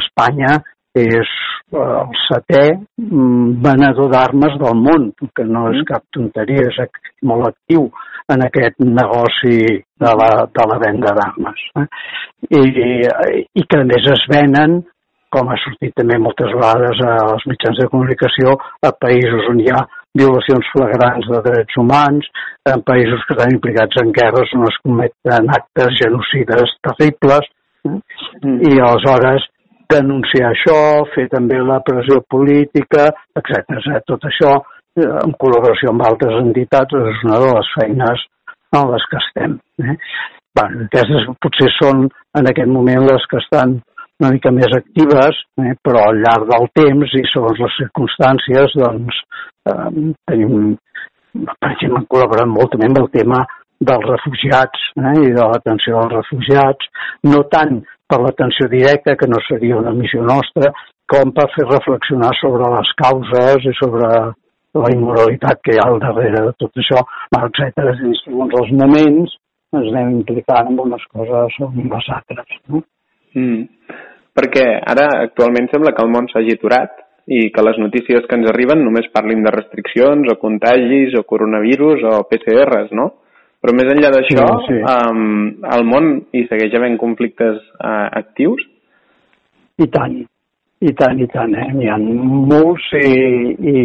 Espanya 0.00 0.58
és 0.98 1.30
eh, 1.72 1.78
el 1.78 2.12
setè 2.26 2.64
mm, 2.74 3.54
venedor 3.64 4.10
d'armes 4.12 4.58
del 4.60 4.82
món, 4.82 5.08
que 5.36 5.46
no 5.48 5.68
és 5.72 5.86
cap 5.88 6.04
tonteria, 6.16 6.68
és 6.68 7.00
molt 7.30 7.48
actiu 7.48 7.88
en 8.34 8.44
aquest 8.44 8.76
negoci 8.84 9.56
de 10.04 10.12
la, 10.20 10.30
de 10.58 10.68
la 10.72 10.78
venda 10.84 11.14
d'armes. 11.16 11.64
Eh? 11.80 11.88
I, 12.60 12.62
I 13.62 13.64
que 13.64 13.80
a 13.80 13.88
més 13.88 14.10
es 14.12 14.26
venen, 14.28 14.82
com 15.32 15.48
ha 15.48 15.56
sortit 15.62 15.94
també 15.96 16.18
moltes 16.20 16.52
vegades 16.56 17.00
als 17.08 17.46
mitjans 17.48 17.80
de 17.80 17.88
comunicació, 17.92 18.58
a 18.84 18.92
països 18.92 19.48
on 19.52 19.64
hi 19.64 19.72
ha 19.72 19.80
violacions 20.16 20.70
flagrants 20.72 21.28
de 21.28 21.42
drets 21.44 21.76
humans, 21.80 22.26
en 22.68 22.82
països 22.86 23.22
que 23.26 23.36
estan 23.36 23.54
implicats 23.54 24.00
en 24.02 24.12
guerres 24.16 24.54
on 24.56 24.66
es 24.68 24.80
cometen 24.84 25.52
actes 25.58 25.98
genocides 26.00 26.74
terribles, 26.86 27.46
mm. 27.84 28.58
i 28.70 28.80
aleshores 28.80 29.46
denunciar 29.88 30.50
això, 30.52 30.80
fer 31.14 31.28
també 31.32 31.60
la 31.64 31.80
pressió 31.84 32.20
política, 32.28 33.08
etc. 33.40 34.02
Tot 34.08 34.26
això, 34.28 34.56
eh, 35.00 35.12
en 35.24 35.36
col·laboració 35.40 35.92
amb 35.92 36.04
altres 36.08 36.40
entitats, 36.42 36.98
és 37.12 37.22
una 37.24 37.38
de 37.44 37.52
les 37.56 37.70
feines 37.76 38.26
en 38.76 38.90
les 38.92 39.06
que 39.10 39.22
estem. 39.22 39.56
Eh? 39.84 39.96
Bueno, 40.58 40.88
aquestes 40.88 41.28
potser 41.40 41.70
són 41.76 42.08
en 42.38 42.50
aquest 42.50 42.68
moment 42.68 43.06
les 43.06 43.24
que 43.30 43.40
estan 43.40 43.78
una 44.20 44.32
mica 44.34 44.50
més 44.50 44.72
actives, 44.74 45.38
eh, 45.62 45.74
però 45.82 46.08
al 46.08 46.18
llarg 46.24 46.48
del 46.50 46.66
temps 46.80 47.14
i 47.14 47.22
segons 47.32 47.60
les 47.62 47.76
circumstàncies, 47.78 48.74
doncs, 48.80 49.20
eh, 49.70 49.90
tenim, 50.30 50.74
per 51.34 51.70
exemple, 51.70 52.02
col·laborem 52.10 52.50
molt 52.56 52.74
també 52.74 52.90
amb 52.90 53.00
el 53.04 53.08
tema 53.14 53.44
dels 53.78 54.08
refugiats 54.10 54.88
eh, 54.98 55.14
i 55.28 55.30
de 55.36 55.46
l'atenció 55.52 56.00
als 56.02 56.16
refugiats, 56.16 56.90
no 57.30 57.44
tant 57.52 57.78
per 58.10 58.20
l'atenció 58.24 58.66
directa, 58.72 59.16
que 59.20 59.30
no 59.30 59.38
seria 59.46 59.78
una 59.78 59.94
missió 59.94 60.24
nostra, 60.24 60.72
com 61.08 61.32
per 61.36 61.46
fer 61.54 61.68
reflexionar 61.68 62.34
sobre 62.40 62.68
les 62.74 62.92
causes 62.98 63.70
i 63.70 63.74
sobre 63.78 64.10
la 64.78 64.90
immoralitat 64.92 65.62
que 65.64 65.74
hi 65.74 65.80
ha 65.80 65.86
al 65.88 66.02
darrere 66.02 66.42
de 66.48 66.54
tot 66.60 66.82
això, 66.82 67.00
etc. 67.38 67.94
I 68.10 68.18
segons 68.24 68.58
els 68.60 68.74
moments 68.82 69.38
ens 69.76 69.88
anem 69.92 70.18
implicant 70.18 70.72
en 70.72 70.78
unes 70.84 71.04
coses 71.14 71.58
o 71.62 71.70
en 71.70 71.90
les 71.94 72.14
altres. 72.18 72.60
No? 72.68 72.82
Mm. 73.38 73.94
Perquè 74.38 74.64
ara 74.86 75.08
actualment 75.24 75.66
sembla 75.70 75.94
que 75.94 76.04
el 76.04 76.10
món 76.14 76.28
s'hagi 76.30 76.54
aturat 76.54 77.04
i 77.28 77.48
que 77.52 77.64
les 77.64 77.78
notícies 77.82 78.24
que 78.28 78.38
ens 78.38 78.48
arriben 78.48 78.84
només 78.84 79.10
parlin 79.12 79.42
de 79.44 79.52
restriccions 79.52 80.30
o 80.32 80.38
contagis 80.40 81.16
o 81.18 81.24
coronavirus 81.28 82.06
o 82.08 82.22
PCRs, 82.30 82.94
no? 82.96 83.10
Però 83.58 83.74
més 83.74 83.90
enllà 83.90 84.12
d'això, 84.14 84.46
sí, 84.64 84.78
sí. 84.78 84.80
um, 84.86 85.48
el 85.66 85.84
món 85.84 86.12
hi 86.30 86.44
segueix 86.46 86.76
havent 86.78 86.96
conflictes 87.00 87.58
uh, 87.58 88.06
actius? 88.20 88.62
I 89.82 89.88
tant, 89.90 90.14
i 90.78 90.92
tant, 90.94 91.18
i 91.18 91.26
tant, 91.32 91.56
eh? 91.58 91.66
N'hi 91.74 91.90
ha 91.90 91.96
molts 91.98 92.86
i, 93.00 93.08
i, 93.58 93.78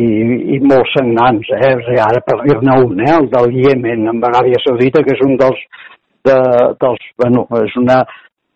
i 0.56 0.60
molt 0.62 0.94
sagnants, 0.94 1.50
eh? 1.58 1.72
O 1.74 1.82
sigui, 1.88 2.02
ara 2.06 2.22
per 2.22 2.38
dir-ne 2.44 2.78
un, 2.86 3.02
eh? 3.02 3.16
El 3.18 3.32
del 3.34 3.58
Iemen, 3.64 4.06
amb 4.14 4.30
Aràbia 4.30 4.62
Saudita, 4.62 5.02
que 5.02 5.18
és 5.18 5.26
un 5.26 5.34
dels, 5.42 5.66
de, 6.30 6.38
dels, 6.86 7.10
bueno, 7.24 7.48
és 7.64 7.76
una, 7.82 8.04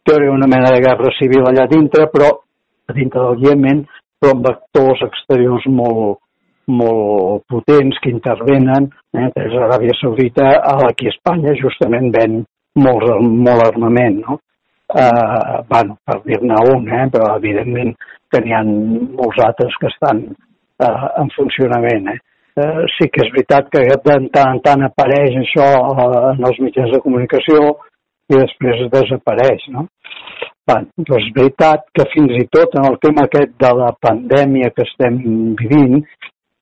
teoria 0.08 0.32
una 0.32 0.48
mena 0.48 0.72
de 0.74 0.80
guerra 0.84 1.12
civil 1.20 1.46
allà 1.46 1.68
dintre, 1.68 2.08
però 2.14 2.32
a 2.88 2.94
dintre 2.96 3.24
del 3.26 3.44
Iemen, 3.46 3.84
però 4.18 4.34
amb 4.34 4.50
actors 4.50 5.04
exteriors 5.08 5.68
molt, 5.68 6.20
molt 6.72 7.44
potents 7.52 8.00
que 8.04 8.12
intervenen, 8.12 8.90
eh, 9.14 9.30
és 9.44 9.56
Aràbia 9.68 9.96
Saudita, 10.00 10.50
aquí 10.88 11.08
a 11.08 11.14
Espanya 11.16 11.56
justament 11.60 12.12
ven 12.16 12.44
molt, 12.80 13.10
molt 13.22 13.66
armament, 13.68 14.22
no? 14.24 14.40
Eh, 14.88 15.64
bueno, 15.68 15.98
per 16.08 16.22
dir-ne 16.24 16.62
un, 16.72 16.88
eh, 16.88 17.08
però 17.12 17.34
evidentment 17.36 17.92
que 18.32 18.40
n'hi 18.44 18.56
ha 18.56 18.64
molts 18.64 19.42
altres 19.44 19.76
que 19.82 19.92
estan 19.92 20.24
eh, 20.28 21.08
en 21.22 21.32
funcionament. 21.36 22.08
Eh. 22.14 22.20
Eh, 22.58 22.86
sí 22.96 23.10
que 23.14 23.26
és 23.26 23.34
veritat 23.36 23.68
que 23.70 23.84
de 23.86 23.98
tant 24.02 24.30
en 24.48 24.62
tant 24.64 24.86
apareix 24.88 25.36
això 25.44 25.68
eh, 25.92 26.22
en 26.32 26.48
els 26.50 26.62
mitjans 26.64 26.96
de 26.96 27.02
comunicació, 27.04 27.76
i 28.28 28.40
després 28.40 28.88
desapareix, 28.94 29.68
no? 29.76 29.88
Bé, 30.68 30.82
doncs 31.00 31.14
és 31.22 31.28
veritat 31.36 31.86
que 31.96 32.06
fins 32.12 32.34
i 32.36 32.46
tot 32.52 32.74
en 32.76 32.88
el 32.90 32.98
tema 33.04 33.24
aquest 33.28 33.54
de 33.64 33.70
la 33.82 33.94
pandèmia 34.04 34.74
que 34.76 34.84
estem 34.84 35.20
vivint, 35.62 36.02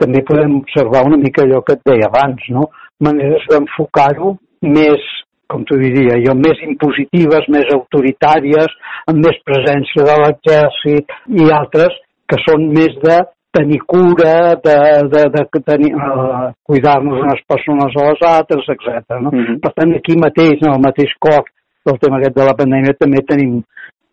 també 0.02 0.22
podem 0.28 0.60
observar 0.60 1.06
una 1.08 1.18
mica 1.18 1.42
allò 1.46 1.64
que 1.66 1.78
et 1.78 1.86
deia 1.90 2.10
abans, 2.12 2.44
no? 2.54 2.68
Maneres 3.02 3.48
d'enfocar-ho 3.50 4.36
més, 4.78 5.08
com 5.50 5.64
tu 5.66 5.78
diria 5.82 6.20
jo, 6.22 6.36
més 6.38 6.62
impositives, 6.68 7.50
més 7.56 7.72
autoritàries, 7.74 8.78
amb 9.10 9.26
més 9.26 9.42
presència 9.50 10.06
de 10.06 10.20
l'exèrcit 10.22 11.16
i 11.42 11.50
altres 11.58 11.98
que 12.30 12.40
són 12.46 12.70
més 12.78 12.94
de 13.02 13.18
tenir 13.56 13.80
cura, 13.88 14.54
de, 14.68 14.78
de, 15.14 15.26
de, 15.34 15.44
de 15.54 15.62
tenir, 15.64 15.94
uh, 15.96 16.52
cuidar-nos 16.68 17.22
unes 17.24 17.44
persones 17.48 17.94
a 17.96 18.08
les 18.10 18.24
altres, 18.30 18.72
etc. 18.74 19.18
No? 19.22 19.32
Mhm. 19.32 19.46
-huh. 19.46 19.60
Per 19.64 19.72
tant, 19.74 19.96
aquí 19.96 20.18
mateix, 20.18 20.58
en 20.62 20.74
el 20.74 20.82
mateix 20.88 21.12
cor 21.20 21.46
del 21.86 22.00
tema 22.02 22.20
aquest 22.20 22.38
de 22.38 22.48
la 22.48 22.56
pandèmia, 22.58 22.98
també 23.00 23.22
tenim 23.30 23.60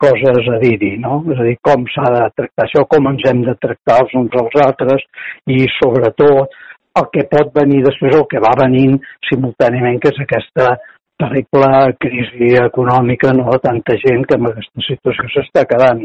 coses 0.02 0.48
a 0.50 0.58
dir-hi, 0.62 0.96
no? 1.02 1.20
És 1.32 1.40
a 1.40 1.46
dir, 1.46 1.56
com 1.68 1.84
s'ha 1.92 2.08
de 2.14 2.22
tractar 2.38 2.66
això, 2.66 2.84
com 2.90 3.08
ens 3.12 3.24
hem 3.30 3.42
de 3.46 3.54
tractar 3.62 4.00
els 4.02 4.14
uns 4.18 4.38
als 4.40 4.56
altres 4.66 5.04
i, 5.46 5.60
sobretot, 5.78 6.56
el 7.00 7.06
que 7.14 7.24
pot 7.30 7.52
venir 7.56 7.82
després, 7.86 8.16
el 8.18 8.26
que 8.30 8.42
va 8.42 8.52
venint 8.60 8.98
simultàniament, 9.30 10.00
que 10.02 10.10
és 10.12 10.20
aquesta 10.24 10.74
terrible 11.22 11.68
crisi 12.02 12.50
econòmica, 12.60 13.32
no? 13.38 13.54
Tanta 13.62 13.96
gent 14.02 14.26
que 14.28 14.38
en 14.38 14.48
aquesta 14.50 14.86
situació 14.88 15.30
s'està 15.30 15.64
quedant 15.70 16.02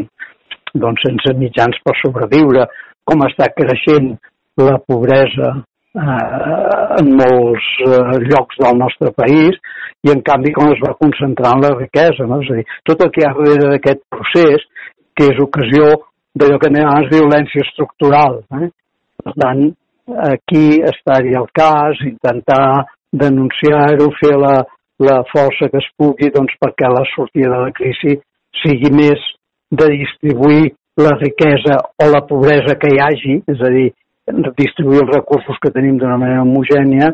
doncs, 0.77 1.03
sense 1.07 1.33
mitjans 1.39 1.79
per 1.83 1.95
sobreviure, 2.01 2.67
com 3.07 3.23
està 3.25 3.49
creixent 3.55 4.13
la 4.61 4.77
pobresa 4.83 5.55
en 5.97 7.09
molts 7.17 7.67
eh, 7.85 8.17
llocs 8.29 8.59
del 8.61 8.77
nostre 8.77 9.11
país 9.17 9.57
i 10.05 10.11
en 10.13 10.21
canvi 10.25 10.53
com 10.53 10.69
es 10.71 10.81
va 10.83 10.97
concentrar 10.99 11.55
en 11.55 11.63
la 11.65 11.73
riquesa. 11.75 12.27
No? 12.29 12.41
És 12.43 12.51
a 12.51 12.59
dir, 12.59 12.67
tot 12.85 13.01
el 13.01 13.11
que 13.13 13.23
hi 13.23 13.27
ha 13.27 13.33
darrere 13.37 13.71
d'aquest 13.73 14.03
procés 14.13 14.67
que 15.17 15.31
és 15.33 15.41
ocasió 15.41 15.89
d'allò 16.37 16.59
que 16.61 16.69
anem 16.69 17.09
violència 17.09 17.65
estructural. 17.65 18.41
Eh? 18.59 18.69
Per 19.23 19.33
tant, 19.41 19.63
aquí 20.29 20.79
estaria 20.85 21.41
el 21.41 21.49
cas, 21.53 21.99
intentar 22.05 22.85
denunciar-ho, 23.11 24.11
fer 24.21 24.35
la, 24.37 24.55
la 25.01 25.21
força 25.31 25.71
que 25.71 25.81
es 25.81 25.89
pugui 25.97 26.29
doncs, 26.33 26.53
perquè 26.61 26.89
la 26.91 27.05
sortida 27.15 27.55
de 27.55 27.63
la 27.65 27.73
crisi 27.73 28.19
sigui 28.61 28.91
més 28.93 29.23
de 29.71 29.89
distribuir 29.93 30.73
la 30.97 31.13
riquesa 31.17 31.77
o 32.01 32.09
la 32.09 32.23
pobresa 32.29 32.77
que 32.81 32.93
hi 32.93 33.01
hagi, 33.01 33.39
és 33.49 33.59
a 33.61 33.73
dir, 33.73 33.89
distribuir 34.57 35.03
els 35.03 35.13
recursos 35.15 35.59
que 35.61 35.71
tenim 35.71 35.97
d'una 35.97 36.17
manera 36.17 36.43
homogènia 36.43 37.11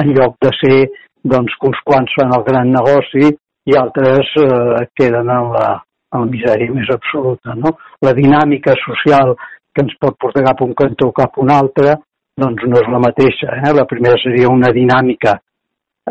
en 0.00 0.12
lloc 0.16 0.36
de 0.42 0.52
ser 0.60 0.78
doncs, 1.22 1.56
que 1.60 1.68
uns 1.68 1.80
quants 1.84 2.14
fan 2.18 2.32
el 2.36 2.44
gran 2.44 2.70
negoci 2.72 3.30
i 3.64 3.76
altres 3.80 4.32
eh, 4.40 4.86
queden 4.96 5.30
en 5.30 5.50
la, 5.54 5.68
en 6.12 6.24
la 6.24 6.30
misèria 6.30 6.72
més 6.72 6.90
absoluta. 6.92 7.54
No? 7.56 7.76
La 8.04 8.12
dinàmica 8.16 8.76
social 8.82 9.34
que 9.74 9.84
ens 9.84 9.96
pot 10.00 10.18
portar 10.20 10.44
cap 10.46 10.60
a 10.60 10.68
un 10.68 10.74
cantó 10.78 11.08
o 11.10 11.16
cap 11.16 11.36
a 11.36 11.42
un 11.42 11.50
altre 11.50 11.96
doncs 12.40 12.66
no 12.68 12.80
és 12.80 12.88
la 12.92 13.00
mateixa. 13.02 13.58
Eh? 13.62 13.72
La 13.74 13.86
primera 13.90 14.18
seria 14.22 14.52
una 14.52 14.72
dinàmica 14.74 15.36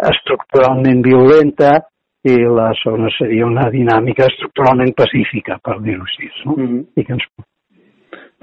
estructuralment 0.09 1.03
violenta 1.05 1.75
i 2.23 2.37
la 2.47 2.69
segona 2.79 3.09
seria 3.17 3.45
una 3.45 3.67
dinàmica 3.69 4.29
estructuralment 4.31 4.93
pacífica, 4.95 5.59
per 5.63 5.79
dir-ho 5.83 6.05
així. 6.07 6.29
No? 6.45 6.55
Mm 6.55 6.67
-hmm. 6.67 6.85
I 6.95 7.03
que 7.03 7.13
ens 7.13 7.25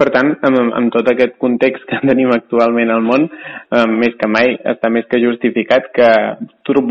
per 0.01 0.09
tant, 0.15 0.31
amb, 0.47 0.71
amb 0.79 0.89
tot 0.93 1.09
aquest 1.11 1.37
context 1.41 1.85
que 1.89 2.01
tenim 2.09 2.33
actualment 2.33 2.89
al 2.93 3.05
món, 3.05 3.27
eh, 3.29 3.85
més 3.91 4.17
que 4.17 4.29
mai 4.31 4.55
està 4.73 4.89
més 4.93 5.05
que 5.11 5.21
justificat 5.21 5.91
que 5.93 6.09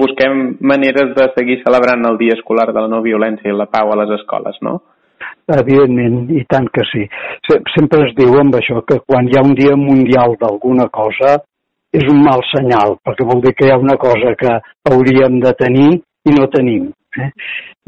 busquem 0.01 0.57
maneres 0.61 1.13
de 1.17 1.27
seguir 1.35 1.59
celebrant 1.65 2.07
el 2.07 2.19
dia 2.21 2.39
escolar 2.39 2.71
de 2.71 2.79
la 2.79 2.89
no 2.93 3.03
violència 3.03 3.51
i 3.51 3.57
la 3.57 3.69
pau 3.73 3.91
a 3.91 3.99
les 4.03 4.15
escoles, 4.21 4.59
no? 4.63 4.79
Evidentment, 5.51 6.29
i 6.31 6.45
tant 6.47 6.69
que 6.71 6.85
sí. 6.87 7.03
Sempre 7.75 8.05
es 8.07 8.15
diu 8.19 8.37
amb 8.39 8.55
això 8.55 8.85
que 8.87 9.01
quan 9.03 9.27
hi 9.27 9.39
ha 9.39 9.47
un 9.47 9.57
dia 9.59 9.75
mundial 9.77 10.37
d'alguna 10.39 10.87
cosa 10.95 11.41
és 11.91 12.07
un 12.07 12.21
mal 12.23 12.45
senyal, 12.53 12.95
perquè 13.03 13.27
vol 13.27 13.43
dir 13.43 13.53
que 13.59 13.67
hi 13.67 13.73
ha 13.75 13.81
una 13.83 13.97
cosa 13.99 14.37
que 14.39 14.53
hauríem 14.91 15.41
de 15.43 15.53
tenir 15.59 15.89
i 15.99 16.37
no 16.37 16.47
tenim. 16.55 16.87
Eh? 17.19 17.31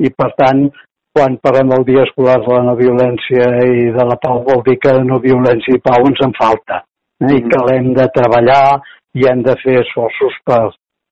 I 0.02 0.10
per 0.18 0.32
tant, 0.40 0.64
quan 1.12 1.36
parlem 1.44 1.68
del 1.72 1.84
dia 1.88 2.04
escolar 2.06 2.38
de 2.40 2.54
la 2.54 2.62
no 2.66 2.74
violència 2.78 3.48
i 3.68 3.90
de 3.96 4.04
la 4.08 4.16
pau 4.22 4.42
vol 4.46 4.62
dir 4.68 4.78
que 4.80 4.94
no 5.04 5.20
violència 5.20 5.76
i 5.76 5.82
pau 5.84 6.08
ens 6.08 6.22
en 6.24 6.32
falta 6.38 6.80
eh? 6.80 7.34
i 7.36 7.42
que 7.48 7.64
l'hem 7.68 7.92
de 7.98 8.06
treballar 8.16 8.80
i 9.20 9.28
hem 9.28 9.42
de 9.44 9.54
fer 9.60 9.76
esforços 9.82 10.38
per, 10.48 10.62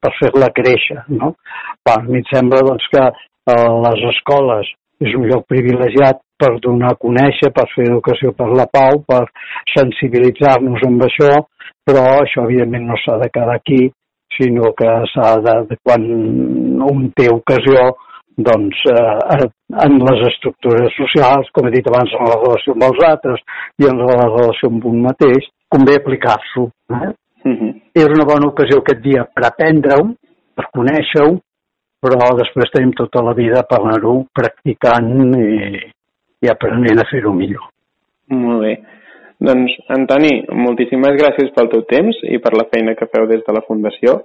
per 0.00 0.12
fer-la 0.18 0.48
créixer. 0.56 1.02
No? 1.20 1.34
Per 1.84 1.98
a 1.98 2.04
mi 2.06 2.22
em 2.22 2.28
sembla 2.32 2.62
doncs, 2.64 2.86
que 2.94 3.04
eh, 3.04 3.70
les 3.86 4.06
escoles 4.14 4.72
és 5.04 5.16
un 5.16 5.28
lloc 5.28 5.46
privilegiat 5.48 6.20
per 6.40 6.54
donar 6.64 6.94
a 6.94 7.00
conèixer, 7.00 7.52
per 7.56 7.66
fer 7.74 7.86
educació 7.88 8.32
per 8.36 8.48
la 8.56 8.66
pau, 8.72 9.02
per 9.04 9.22
sensibilitzar-nos 9.74 10.84
amb 10.88 11.04
això, 11.04 11.32
però 11.84 12.04
això 12.20 12.44
evidentment 12.48 12.88
no 12.88 12.98
s'ha 13.00 13.18
de 13.20 13.28
quedar 13.32 13.56
aquí, 13.60 13.82
sinó 14.36 14.72
que 14.76 14.90
s'ha 15.12 15.34
de, 15.44 15.76
quan 15.84 16.04
un 16.88 17.08
té 17.16 17.28
ocasió, 17.32 17.90
doncs, 18.46 18.80
eh, 18.92 19.46
en 19.86 19.98
les 20.08 20.22
estructures 20.28 20.96
socials, 20.96 21.50
com 21.54 21.68
he 21.68 21.74
dit 21.74 21.86
abans, 21.90 22.12
en 22.18 22.28
la 22.30 22.38
relació 22.40 22.74
amb 22.76 22.86
els 22.88 23.04
altres 23.08 23.44
i 23.80 23.88
en 23.90 24.00
la 24.02 24.16
relació 24.22 24.70
amb 24.72 24.86
un 24.92 25.02
mateix, 25.08 25.48
convé 25.70 25.96
aplicar-s'ho. 25.98 26.66
Eh? 26.96 27.10
Uh 27.44 27.52
-huh. 27.52 27.72
És 27.94 28.06
una 28.06 28.28
bona 28.32 28.48
ocasió 28.48 28.78
aquest 28.78 29.00
dia 29.02 29.24
per 29.34 29.46
aprendre-ho, 29.46 30.12
per 30.54 30.66
conèixer-ho, 30.76 31.38
però 32.00 32.36
després 32.36 32.72
tenim 32.72 32.92
tota 32.96 33.22
la 33.22 33.34
vida 33.34 33.62
per 33.68 33.80
anar-ho 33.80 34.24
practicant 34.32 35.36
i, 35.36 35.80
i 36.44 36.48
aprenent 36.48 37.00
a 37.00 37.08
fer-ho 37.10 37.32
millor. 37.32 37.68
Molt 38.28 38.60
bé. 38.64 38.74
Doncs, 39.40 39.72
Antoni, 39.88 40.44
moltíssimes 40.52 41.16
gràcies 41.16 41.52
pel 41.56 41.70
teu 41.72 41.82
temps 41.88 42.16
i 42.28 42.38
per 42.38 42.52
la 42.52 42.68
feina 42.72 42.94
que 42.94 43.08
feu 43.08 43.26
des 43.26 43.40
de 43.46 43.52
la 43.56 43.64
Fundació 43.66 44.18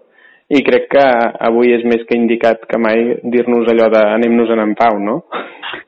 i 0.53 0.61
crec 0.65 0.87
que 0.91 1.05
avui 1.47 1.73
és 1.73 1.83
més 1.89 2.03
que 2.05 2.17
indicat 2.17 2.67
que 2.69 2.77
mai 2.81 3.17
dir-nos 3.23 3.69
allò 3.71 3.89
de 3.93 4.01
anem-nos-en 4.17 4.61
en 4.61 4.73
pau, 4.77 4.99
no? 5.01 5.15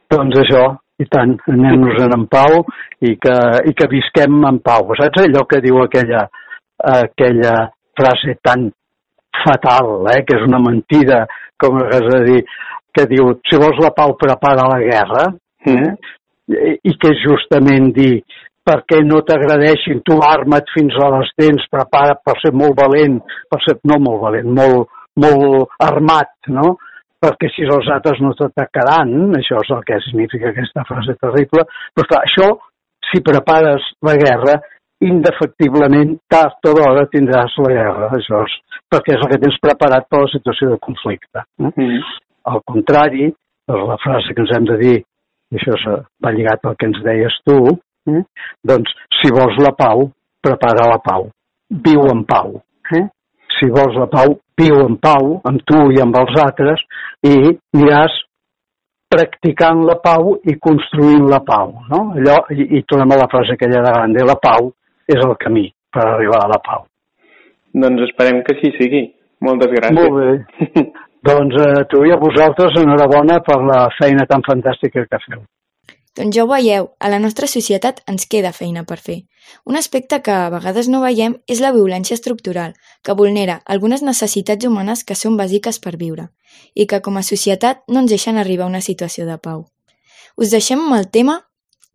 Doncs 0.09 0.39
això, 0.41 0.63
i 0.97 1.05
tant, 1.13 1.35
anem-nos-en 1.53 2.15
en 2.15 2.25
pau 2.31 2.63
i 3.05 3.13
que, 3.21 3.35
i 3.69 3.75
que 3.77 3.89
visquem 3.91 4.39
en 4.49 4.57
pau. 4.65 4.95
Saps 4.97 5.21
allò 5.27 5.45
que 5.49 5.61
diu 5.61 5.77
aquella, 5.83 6.25
aquella 6.93 7.55
frase 7.97 8.37
tan 8.41 8.69
fatal, 9.43 10.07
eh, 10.13 10.23
que 10.25 10.39
és 10.39 10.47
una 10.47 10.61
mentida, 10.63 11.25
com 11.61 11.77
has 11.83 12.07
de 12.09 12.23
dir, 12.25 12.41
que 12.97 13.05
diu, 13.11 13.35
si 13.45 13.59
vols 13.61 13.77
la 13.83 13.93
pau, 13.93 14.15
prepara 14.17 14.65
la 14.71 14.81
guerra, 14.81 15.27
eh? 15.67 15.73
Mm. 15.73 16.13
I, 16.47 16.73
i 16.87 16.93
que 16.95 17.11
és 17.11 17.21
justament 17.25 17.91
dir, 17.93 18.21
perquè 18.67 18.99
no 19.05 19.21
t'agradeixin, 19.23 20.03
tu 20.03 20.17
arma't 20.23 20.67
fins 20.73 20.95
a 20.99 21.09
les 21.15 21.31
dents, 21.39 21.67
prepara't 21.71 22.19
per 22.27 22.35
ser 22.41 22.51
molt 22.51 22.75
valent, 22.79 23.21
per 23.47 23.61
ser, 23.63 23.77
no 23.87 23.99
molt 24.03 24.21
valent, 24.25 24.51
molt, 24.59 24.91
molt 25.23 25.77
armat, 25.87 26.33
no? 26.51 26.75
perquè 27.17 27.49
si 27.49 27.65
els 27.65 27.87
altres 27.89 28.19
no 28.21 28.33
t'atacaran, 28.37 29.13
això 29.39 29.61
és 29.63 29.71
el 29.73 29.83
que 29.87 29.97
significa 30.05 30.51
aquesta 30.51 30.83
frase 30.85 31.15
terrible, 31.17 31.63
però 31.95 32.09
clar, 32.11 32.23
això, 32.27 32.51
si 33.09 33.23
prepares 33.25 33.87
la 34.05 34.13
guerra, 34.19 34.59
indefectiblement, 35.07 36.15
tard 36.29 36.69
o 36.69 36.75
d'hora 36.77 37.07
tindràs 37.09 37.57
la 37.65 37.73
guerra, 37.73 38.11
això 38.17 38.43
és, 38.45 38.55
perquè 38.89 39.15
és 39.15 39.25
el 39.25 39.33
que 39.33 39.41
tens 39.43 39.59
preparat 39.63 40.07
per 40.09 40.23
la 40.23 40.31
situació 40.33 40.71
de 40.73 40.79
conflicte. 40.81 41.43
Eh? 41.61 41.73
Mm. 41.73 41.99
Al 42.53 42.63
contrari, 42.69 43.31
per 43.67 43.81
la 43.83 43.97
frase 44.01 44.33
que 44.33 44.45
ens 44.45 44.53
hem 44.55 44.69
de 44.69 44.77
dir, 44.81 44.97
i 45.53 45.59
això 45.59 45.97
va 46.23 46.33
lligat 46.35 46.65
al 46.65 46.77
que 46.79 46.89
ens 46.89 47.01
deies 47.05 47.35
tu, 47.47 47.59
Eh? 48.07 48.23
Doncs, 48.71 48.93
si 49.19 49.31
vols 49.33 49.57
la 49.63 49.73
pau, 49.77 50.07
prepara 50.43 50.87
la 50.91 50.99
pau. 51.03 51.29
Viu 51.87 52.07
en 52.11 52.23
pau. 52.27 52.55
Eh? 52.95 53.03
Si 53.57 53.69
vols 53.73 53.97
la 53.99 54.07
pau, 54.11 54.37
viu 54.57 54.79
en 54.85 54.97
pau, 55.01 55.35
amb 55.49 55.63
tu 55.67 55.81
i 55.93 56.01
amb 56.03 56.17
els 56.21 56.39
altres, 56.43 56.83
i 57.25 57.35
aniràs 57.75 58.21
practicant 59.11 59.85
la 59.87 59.97
pau 60.03 60.35
i 60.43 60.57
construint 60.59 61.27
la 61.31 61.41
pau. 61.47 61.73
No? 61.91 62.01
Allò, 62.19 62.41
i, 62.53 62.69
I 62.77 62.83
tornem 62.87 63.15
a 63.15 63.21
la 63.23 63.29
frase 63.31 63.55
aquella 63.55 63.83
de 63.85 63.95
Gandhi, 63.97 64.27
la 64.27 64.37
pau 64.41 64.71
és 65.07 65.23
el 65.23 65.35
camí 65.39 65.67
per 65.93 66.05
arribar 66.05 66.43
a 66.43 66.51
la 66.51 66.61
pau. 66.63 66.85
Doncs 67.77 68.07
esperem 68.09 68.41
que 68.43 68.55
així 68.55 68.73
sigui. 68.77 69.03
Moltes 69.45 69.69
gràcies. 69.69 70.09
Molt 70.09 70.17
bé. 70.17 70.83
doncs 71.29 71.59
a 71.61 71.83
tu 71.91 72.01
i 72.07 72.13
a 72.13 72.19
vosaltres 72.21 72.79
enhorabona 72.81 73.39
per 73.45 73.59
la 73.65 73.83
feina 73.97 74.25
tan 74.29 74.43
fantàstica 74.47 75.05
que 75.05 75.21
feu. 75.27 75.43
Doncs 76.17 76.33
ja 76.33 76.43
ho 76.43 76.47
veieu, 76.49 76.87
a 76.97 77.09
la 77.13 77.19
nostra 77.21 77.45
societat 77.45 77.99
ens 78.09 78.25
queda 78.25 78.49
feina 78.49 78.81
per 78.89 78.97
fer. 78.97 79.19
Un 79.69 79.77
aspecte 79.77 80.17
que 80.25 80.33
a 80.33 80.49
vegades 80.49 80.89
no 80.89 81.03
veiem 81.03 81.37
és 81.45 81.61
la 81.61 81.71
violència 81.75 82.17
estructural, 82.17 82.73
que 83.05 83.13
vulnera 83.13 83.61
algunes 83.65 84.01
necessitats 84.01 84.65
humanes 84.65 85.03
que 85.05 85.15
són 85.15 85.37
bàsiques 85.37 85.77
per 85.79 85.93
viure, 86.01 86.31
i 86.73 86.87
que 86.89 87.03
com 87.05 87.21
a 87.21 87.25
societat 87.27 87.83
no 87.87 88.01
ens 88.01 88.09
deixen 88.09 88.37
arribar 88.41 88.65
a 88.65 88.73
una 88.73 88.81
situació 88.81 89.27
de 89.29 89.37
pau. 89.37 89.67
Us 90.37 90.49
deixem 90.49 90.81
amb 90.81 90.97
el 90.97 91.11
tema 91.13 91.43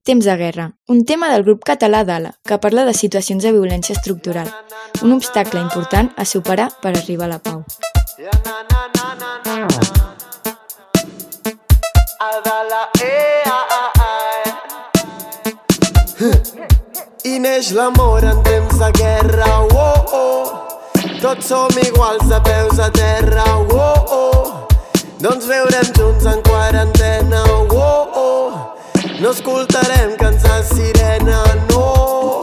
Temps 0.02 0.24
de 0.26 0.34
guerra, 0.34 0.64
un 0.88 1.04
tema 1.06 1.28
del 1.30 1.44
grup 1.46 1.60
català 1.62 2.00
d'Ala, 2.02 2.32
que 2.42 2.58
parla 2.58 2.82
de 2.84 2.90
situacions 2.92 3.44
de 3.46 3.52
violència 3.54 3.94
estructural, 3.94 4.50
un 5.02 5.12
obstacle 5.14 5.62
important 5.62 6.10
a 6.16 6.26
superar 6.26 6.72
per 6.82 6.90
arribar 6.96 7.28
a 7.28 7.34
la 7.36 7.38
pau. 7.38 7.62
Adala, 12.18 12.88
eh, 12.98 13.42
ah, 13.46 13.66
ah. 13.70 14.01
I 17.32 17.38
neix 17.42 17.70
l'amor 17.74 18.24
en 18.26 18.42
temps 18.46 18.78
de 18.78 18.90
guerra, 18.98 19.48
oh, 19.74 20.14
oh. 20.18 21.00
Tots 21.22 21.48
som 21.48 21.78
iguals 21.82 22.22
de 22.30 22.38
peus 22.46 22.78
a 22.82 22.88
terra, 22.94 23.44
oh, 23.58 24.12
oh. 24.18 24.52
Doncs 25.22 25.46
viurem 25.50 25.90
junts 25.96 26.26
en 26.30 26.42
quarantena, 26.46 27.42
oh, 27.50 28.18
oh. 28.22 28.50
No 29.18 29.30
escoltarem 29.30 30.14
cançons 30.20 30.70
sirena, 30.76 31.42
no. 31.72 32.42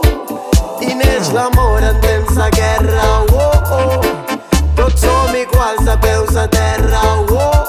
I 0.84 0.92
neix 1.00 1.32
l'amor 1.36 1.84
en 1.84 2.00
temps 2.04 2.36
de 2.36 2.50
guerra, 2.58 3.08
oh, 3.32 3.72
oh. 3.80 4.36
Tots 4.76 5.06
som 5.06 5.34
iguals 5.36 5.84
de 5.88 5.96
peus 6.04 6.36
a 6.36 6.48
terra, 6.52 7.04
oh, 7.16 7.34
oh. 7.38 7.59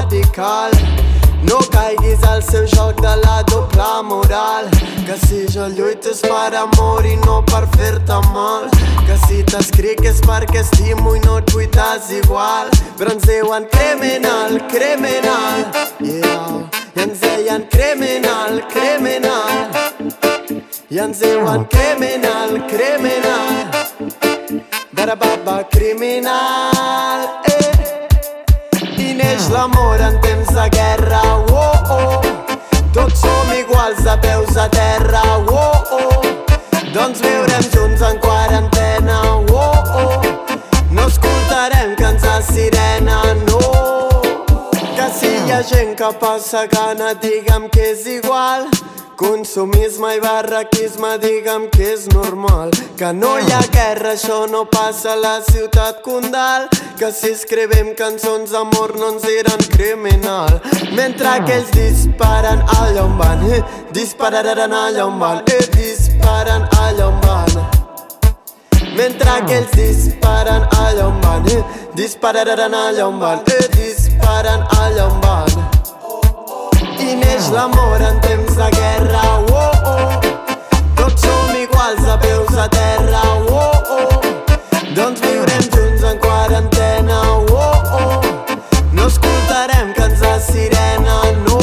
Radical. 0.00 0.70
No 1.42 1.58
caiguis 1.72 2.22
al 2.24 2.42
seu 2.42 2.66
joc 2.66 3.00
de 3.00 3.16
la 3.24 3.42
doble 3.42 4.02
moral. 4.04 4.68
Que 5.06 5.16
si 5.26 5.46
jo 5.52 5.66
lluito 5.68 6.10
és 6.10 6.20
per 6.20 6.54
amor 6.54 7.06
i 7.06 7.16
no 7.24 7.42
per 7.42 7.66
fer-te 7.76 8.18
mal. 8.34 8.68
Que 9.06 9.16
si 9.26 9.42
t'escric 9.44 10.04
és 10.04 10.20
perquè 10.26 10.60
estimo 10.60 11.14
i 11.16 11.20
no 11.24 11.38
et 11.40 11.50
vull 11.50 11.66
desigual 11.74 12.68
Però 12.98 13.10
ens 13.10 13.24
diuen 13.26 13.66
criminal, 13.72 14.60
criminal 14.70 15.64
yeah. 15.98 16.62
I 16.94 17.02
ens 17.06 17.18
deien 17.24 17.66
criminal, 17.72 18.60
criminal 18.70 19.56
I 20.90 21.02
ens 21.06 21.24
diuen 21.24 21.66
criminal, 21.74 22.60
criminal 22.70 23.50
Barababa 24.94 25.64
criminal 25.74 26.69
l'amor 29.50 30.00
en 30.00 30.18
temps 30.20 30.46
de 30.54 30.68
guerra 30.70 31.22
oh, 31.50 31.74
oh. 31.90 32.20
Tots 32.92 33.20
som 33.20 33.52
iguals 33.54 34.02
de 34.04 34.16
peus 34.22 34.56
a 34.56 34.68
terra 34.68 35.22
oh, 35.38 35.94
oh. 35.98 36.22
Doncs 36.94 37.22
viurem 37.22 37.66
junts 37.74 38.02
en 38.02 38.18
quarantena 38.18 39.20
oh, 39.50 39.96
oh. 40.02 40.20
No 40.90 41.06
escoltarem 41.06 41.96
cançons 41.98 42.52
sirena 42.54 43.22
no 43.46 43.60
Que 44.96 45.08
si 45.18 45.32
hi 45.34 45.52
ha 45.52 45.62
gent 45.62 45.96
que 45.98 46.12
passa 46.20 46.66
gana, 46.66 47.14
digue'm 47.14 47.68
que 47.72 47.92
és 47.92 48.06
igual. 48.06 48.66
Consumisme 49.20 50.14
i 50.16 50.20
barraquisme, 50.24 51.10
digue'm 51.20 51.66
que 51.68 51.90
és 51.92 52.06
normal. 52.08 52.70
Que 52.96 53.10
no 53.12 53.34
hi 53.36 53.50
ha 53.52 53.58
guerra, 53.68 54.14
això 54.14 54.46
no 54.48 54.62
passa 54.64 55.10
a 55.12 55.16
la 55.20 55.32
ciutat 55.44 55.98
condal. 56.06 56.64
Que 56.96 57.10
si 57.12 57.34
escrivim 57.36 57.90
cançons 57.98 58.54
d'amor 58.54 58.94
no 58.96 59.10
ens 59.12 59.26
diran 59.28 59.60
criminal. 59.74 60.56
Mentre 60.96 61.34
que 61.44 61.58
ells 61.58 61.68
disparen 61.74 62.64
allà 62.78 63.02
on 63.04 63.18
van, 63.18 63.44
eh? 63.52 63.60
dispararan 63.92 64.72
allà 64.72 65.04
on 65.04 65.20
van, 65.20 65.42
eh? 65.52 65.66
disparen 65.74 66.64
allà 66.78 67.10
on 67.10 67.20
van. 67.26 67.60
Mentre 68.96 69.34
que 69.50 69.58
ells 69.58 69.76
disparen 69.76 70.64
allà 70.78 71.10
on 71.10 71.20
van, 71.26 71.52
eh? 71.58 71.60
dispararan 72.00 72.72
allà 72.72 73.04
on 73.12 73.20
van, 73.20 73.44
eh? 73.52 73.68
disparen 73.76 74.64
allà 74.80 75.10
on 75.10 75.20
van. 75.20 75.70
I 75.76 75.79
neix 77.16 77.48
l'amor 77.50 78.02
en 78.02 78.20
temps 78.20 78.56
de 78.56 78.68
guerra, 78.76 79.22
oh, 79.50 79.72
oh. 79.92 80.20
Tots 80.96 81.22
som 81.22 81.54
iguals 81.56 82.04
a 82.06 82.16
peus 82.20 82.56
a 82.56 82.68
terra, 82.68 83.22
oh, 83.48 83.72
oh. 83.96 84.20
Doncs 84.94 85.20
viurem 85.24 85.64
junts 85.74 86.04
en 86.04 86.18
quarantena, 86.18 87.20
oh, 87.48 87.80
oh. 88.00 88.20
No 88.92 89.06
escoltarem 89.06 89.94
cants 89.96 90.20
de 90.20 90.34
sirena, 90.46 91.18
no. 91.46 91.60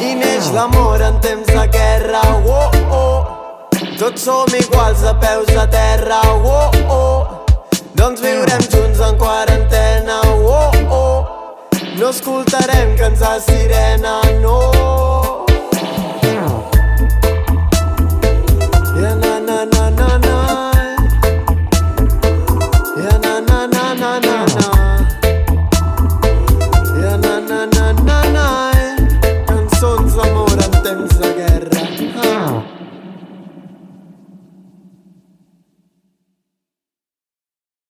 I 0.00 0.14
neix 0.22 0.50
l'amor 0.56 1.02
en 1.02 1.20
temps 1.20 1.46
de 1.46 1.66
guerra, 1.76 2.24
oh, 2.46 2.70
oh. 2.90 3.18
Tots 3.98 4.24
som 4.24 4.48
iguals 4.56 5.04
a 5.04 5.14
peus 5.20 5.54
a 5.56 5.68
terra, 5.68 6.22
oh, 6.40 6.70
oh. 6.88 7.46
Doncs 7.94 8.24
viurem 8.24 8.64
junts 8.72 9.00
en 9.04 9.18
quarantena, 9.20 10.22
oh, 10.24 10.54
oh. 10.56 10.69
No 12.00 12.08
escoltarem 12.08 12.96
cants 12.96 13.20
de 13.20 13.40
sirena, 13.40 14.22
no. 14.40 15.49